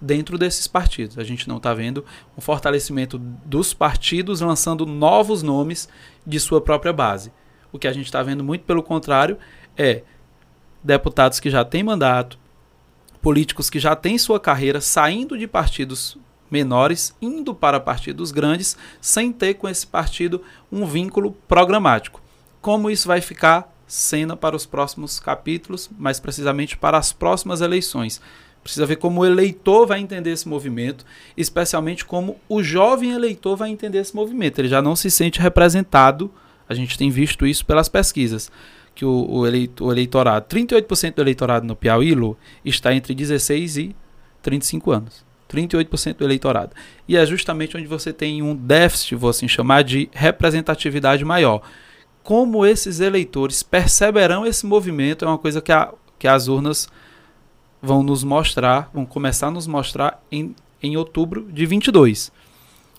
dentro 0.00 0.36
desses 0.36 0.66
partidos. 0.66 1.16
A 1.16 1.22
gente 1.22 1.48
não 1.48 1.58
está 1.58 1.72
vendo 1.72 2.04
um 2.36 2.40
fortalecimento 2.40 3.18
dos 3.18 3.72
partidos 3.72 4.40
lançando 4.40 4.84
novos 4.84 5.44
nomes 5.44 5.88
de 6.26 6.40
sua 6.40 6.60
própria 6.60 6.92
base. 6.92 7.32
O 7.70 7.78
que 7.78 7.86
a 7.86 7.92
gente 7.92 8.06
está 8.06 8.20
vendo, 8.20 8.42
muito 8.42 8.64
pelo 8.64 8.82
contrário, 8.82 9.38
é 9.78 10.02
deputados 10.82 11.38
que 11.38 11.50
já 11.50 11.64
têm 11.64 11.84
mandato, 11.84 12.36
políticos 13.20 13.70
que 13.70 13.78
já 13.78 13.94
têm 13.94 14.18
sua 14.18 14.40
carreira 14.40 14.80
saindo 14.80 15.38
de 15.38 15.46
partidos 15.46 16.18
menores 16.52 17.14
indo 17.20 17.54
para 17.54 17.80
partidos 17.80 18.30
grandes 18.30 18.76
sem 19.00 19.32
ter 19.32 19.54
com 19.54 19.66
esse 19.66 19.86
partido 19.86 20.42
um 20.70 20.84
vínculo 20.84 21.32
programático. 21.48 22.20
Como 22.60 22.90
isso 22.90 23.08
vai 23.08 23.22
ficar 23.22 23.74
cena 23.86 24.36
para 24.36 24.54
os 24.54 24.66
próximos 24.66 25.18
capítulos, 25.18 25.90
mais 25.98 26.20
precisamente 26.20 26.76
para 26.76 26.98
as 26.98 27.10
próximas 27.10 27.62
eleições. 27.62 28.20
Precisa 28.62 28.86
ver 28.86 28.96
como 28.96 29.22
o 29.22 29.26
eleitor 29.26 29.86
vai 29.86 29.98
entender 29.98 30.30
esse 30.30 30.46
movimento, 30.46 31.04
especialmente 31.36 32.04
como 32.04 32.38
o 32.48 32.62
jovem 32.62 33.12
eleitor 33.12 33.56
vai 33.56 33.70
entender 33.70 33.98
esse 33.98 34.14
movimento. 34.14 34.60
Ele 34.60 34.68
já 34.68 34.80
não 34.80 34.94
se 34.94 35.10
sente 35.10 35.40
representado, 35.40 36.30
a 36.68 36.74
gente 36.74 36.96
tem 36.96 37.10
visto 37.10 37.46
isso 37.46 37.66
pelas 37.66 37.88
pesquisas, 37.88 38.52
que 38.94 39.04
o, 39.04 39.26
o, 39.28 39.46
eleito, 39.46 39.86
o 39.86 39.90
eleitorado, 39.90 40.46
38% 40.54 41.14
do 41.14 41.22
eleitorado 41.22 41.66
no 41.66 41.74
Piauí, 41.74 42.14
Lu, 42.14 42.36
está 42.64 42.94
entre 42.94 43.14
16 43.14 43.76
e 43.78 43.96
35 44.42 44.90
anos. 44.92 45.31
38% 45.52 46.16
do 46.16 46.24
eleitorado. 46.24 46.74
E 47.06 47.16
é 47.16 47.26
justamente 47.26 47.76
onde 47.76 47.86
você 47.86 48.12
tem 48.12 48.42
um 48.42 48.54
déficit, 48.54 49.14
vou 49.14 49.30
assim 49.30 49.46
chamar, 49.46 49.82
de 49.82 50.08
representatividade 50.12 51.24
maior. 51.24 51.62
Como 52.22 52.64
esses 52.64 53.00
eleitores 53.00 53.62
perceberão 53.62 54.46
esse 54.46 54.64
movimento 54.64 55.24
é 55.24 55.28
uma 55.28 55.38
coisa 55.38 55.60
que, 55.60 55.72
a, 55.72 55.92
que 56.18 56.28
as 56.28 56.48
urnas 56.48 56.88
vão 57.80 58.02
nos 58.02 58.22
mostrar, 58.22 58.90
vão 58.94 59.04
começar 59.04 59.48
a 59.48 59.50
nos 59.50 59.66
mostrar 59.66 60.22
em, 60.30 60.54
em 60.82 60.96
outubro 60.96 61.48
de 61.52 61.66
22. 61.66 62.30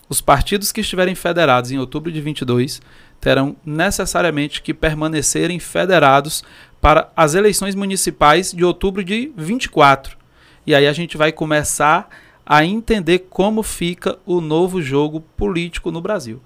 Os 0.08 0.20
partidos 0.20 0.70
que 0.70 0.82
estiverem 0.82 1.14
federados 1.14 1.70
em 1.70 1.78
outubro 1.78 2.12
de 2.12 2.20
22 2.20 2.82
terão 3.20 3.56
necessariamente 3.64 4.60
que 4.60 4.74
permanecerem 4.74 5.58
federados 5.58 6.44
para 6.80 7.10
as 7.16 7.34
eleições 7.34 7.74
municipais 7.74 8.52
de 8.52 8.62
outubro 8.62 9.02
de 9.02 9.32
24. 9.34 10.18
E 10.66 10.74
aí 10.74 10.86
a 10.86 10.92
gente 10.92 11.16
vai 11.16 11.32
começar 11.32 12.08
a 12.46 12.64
entender 12.64 13.26
como 13.30 13.62
fica 13.62 14.18
o 14.26 14.40
novo 14.40 14.82
jogo 14.82 15.20
político 15.20 15.90
no 15.90 16.00
Brasil. 16.00 16.40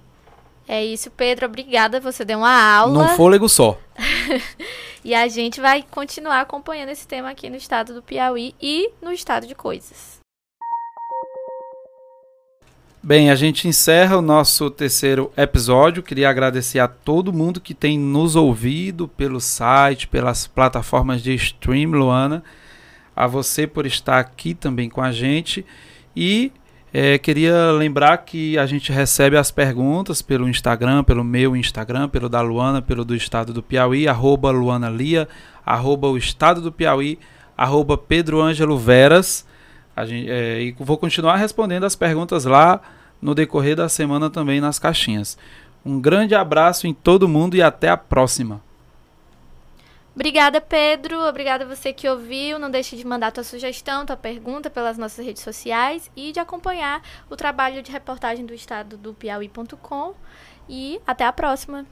É 0.69 0.85
isso, 0.85 1.11
Pedro. 1.11 1.47
Obrigada. 1.47 1.99
Você 1.99 2.25
deu 2.25 2.39
uma 2.39 2.63
aula. 2.77 3.09
Num 3.09 3.17
fôlego 3.17 3.49
só. 3.49 3.79
e 5.03 5.15
a 5.15 5.27
gente 5.27 5.61
vai 5.61 5.83
continuar 5.91 6.43
acompanhando 6.43 6.91
esse 6.91 7.09
tema 7.09 7.31
aqui 7.31 7.49
no 7.49 7.57
estado 7.57 7.95
do 7.95 8.03
Piauí 8.03 8.55
e 8.61 8.91
no 9.01 9.11
estado 9.11 9.47
de 9.47 9.55
coisas. 9.55 10.19
Bem, 13.03 13.31
a 13.31 13.35
gente 13.35 13.67
encerra 13.67 14.19
o 14.19 14.23
nosso 14.23 14.71
terceiro 14.71 15.33
episódio. 15.35 16.03
Queria 16.03 16.29
agradecer 16.29 16.81
a 16.81 16.89
todo 16.89 17.33
mundo 17.33 17.61
que 17.61 17.73
tem 17.73 17.99
nos 17.99 18.37
ouvido 18.37 19.09
pelo 19.09 19.41
site, 19.41 20.07
pelas 20.07 20.47
plataformas 20.47 21.23
de 21.23 21.33
stream, 21.35 21.93
Luana. 21.93 22.45
A 23.19 23.27
você 23.27 23.67
por 23.67 23.85
estar 23.85 24.21
aqui 24.21 24.55
também 24.55 24.89
com 24.89 25.03
a 25.03 25.11
gente. 25.11 25.67
E 26.15 26.53
é, 26.93 27.19
queria 27.19 27.73
lembrar 27.73 28.17
que 28.19 28.57
a 28.57 28.65
gente 28.65 28.93
recebe 28.93 29.37
as 29.37 29.51
perguntas 29.51 30.23
pelo 30.23 30.49
Instagram, 30.49 31.03
pelo 31.03 31.25
meu 31.25 31.57
Instagram, 31.57 32.09
pelo 32.09 32.29
da 32.29 32.41
Luana, 32.41 32.81
pelo 32.81 33.05
do 33.05 33.17
Estado 33.17 33.53
do 33.53 33.61
Piauí, 33.61 34.07
arroba 34.07 34.53
Luana 34.53 34.89
Lia, 34.89 35.29
arroba 35.67 36.07
o 36.07 36.17
Estado 36.17 36.61
do 36.61 36.71
Piauí, 36.71 37.19
arroba 37.57 37.99
Pedro 37.99 38.41
Ângelo 38.41 38.79
Veras. 38.79 39.45
Gente, 40.07 40.31
é, 40.31 40.63
e 40.63 40.77
vou 40.79 40.97
continuar 40.97 41.37
respondendo 41.37 41.85
as 41.85 41.97
perguntas 41.97 42.45
lá 42.45 42.81
no 43.21 43.35
decorrer 43.35 43.75
da 43.75 43.89
semana 43.89 44.31
também 44.31 44.61
nas 44.61 44.79
caixinhas. 44.79 45.37
Um 45.85 46.01
grande 46.01 46.37
abraço 46.37 46.87
em 46.87 46.95
todo 46.95 47.29
mundo 47.29 47.57
e 47.57 47.63
até 47.63 47.89
a 47.89 47.97
próxima. 47.97 48.61
Obrigada, 50.19 50.61
Pedro. 50.61 51.21
Obrigada 51.29 51.63
a 51.63 51.69
você 51.69 51.93
que 51.93 52.09
ouviu. 52.09 52.59
Não 52.59 52.69
deixe 52.69 52.97
de 52.97 53.07
mandar 53.07 53.31
tua 53.31 53.45
sugestão, 53.45 54.05
tua 54.05 54.17
pergunta 54.17 54.69
pelas 54.69 54.99
nossas 54.99 55.25
redes 55.25 55.45
sociais 55.45 56.11
e 56.17 56.33
de 56.33 56.41
acompanhar 56.41 57.01
o 57.31 57.37
trabalho 57.37 57.85
de 57.85 57.93
reportagem 57.93 58.45
do 58.45 58.53
estado 58.53 58.97
do 58.97 59.15
Piauí.com. 59.15 60.15
E 60.69 61.01
até 61.07 61.25
a 61.25 61.33
próxima. 61.33 61.87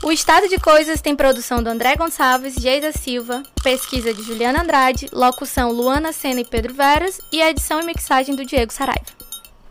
O 0.00 0.12
Estado 0.12 0.48
de 0.48 0.60
Coisas 0.60 1.00
tem 1.00 1.16
produção 1.16 1.60
do 1.60 1.68
André 1.68 1.96
Gonçalves, 1.96 2.54
Geida 2.54 2.92
Silva, 2.92 3.42
pesquisa 3.64 4.14
de 4.14 4.22
Juliana 4.22 4.62
Andrade, 4.62 5.08
locução 5.12 5.72
Luana 5.72 6.12
Sena 6.12 6.42
e 6.42 6.44
Pedro 6.44 6.72
Veras 6.72 7.20
e 7.32 7.42
a 7.42 7.50
edição 7.50 7.80
e 7.80 7.84
mixagem 7.84 8.36
do 8.36 8.44
Diego 8.44 8.72
Saraiva. 8.72 9.19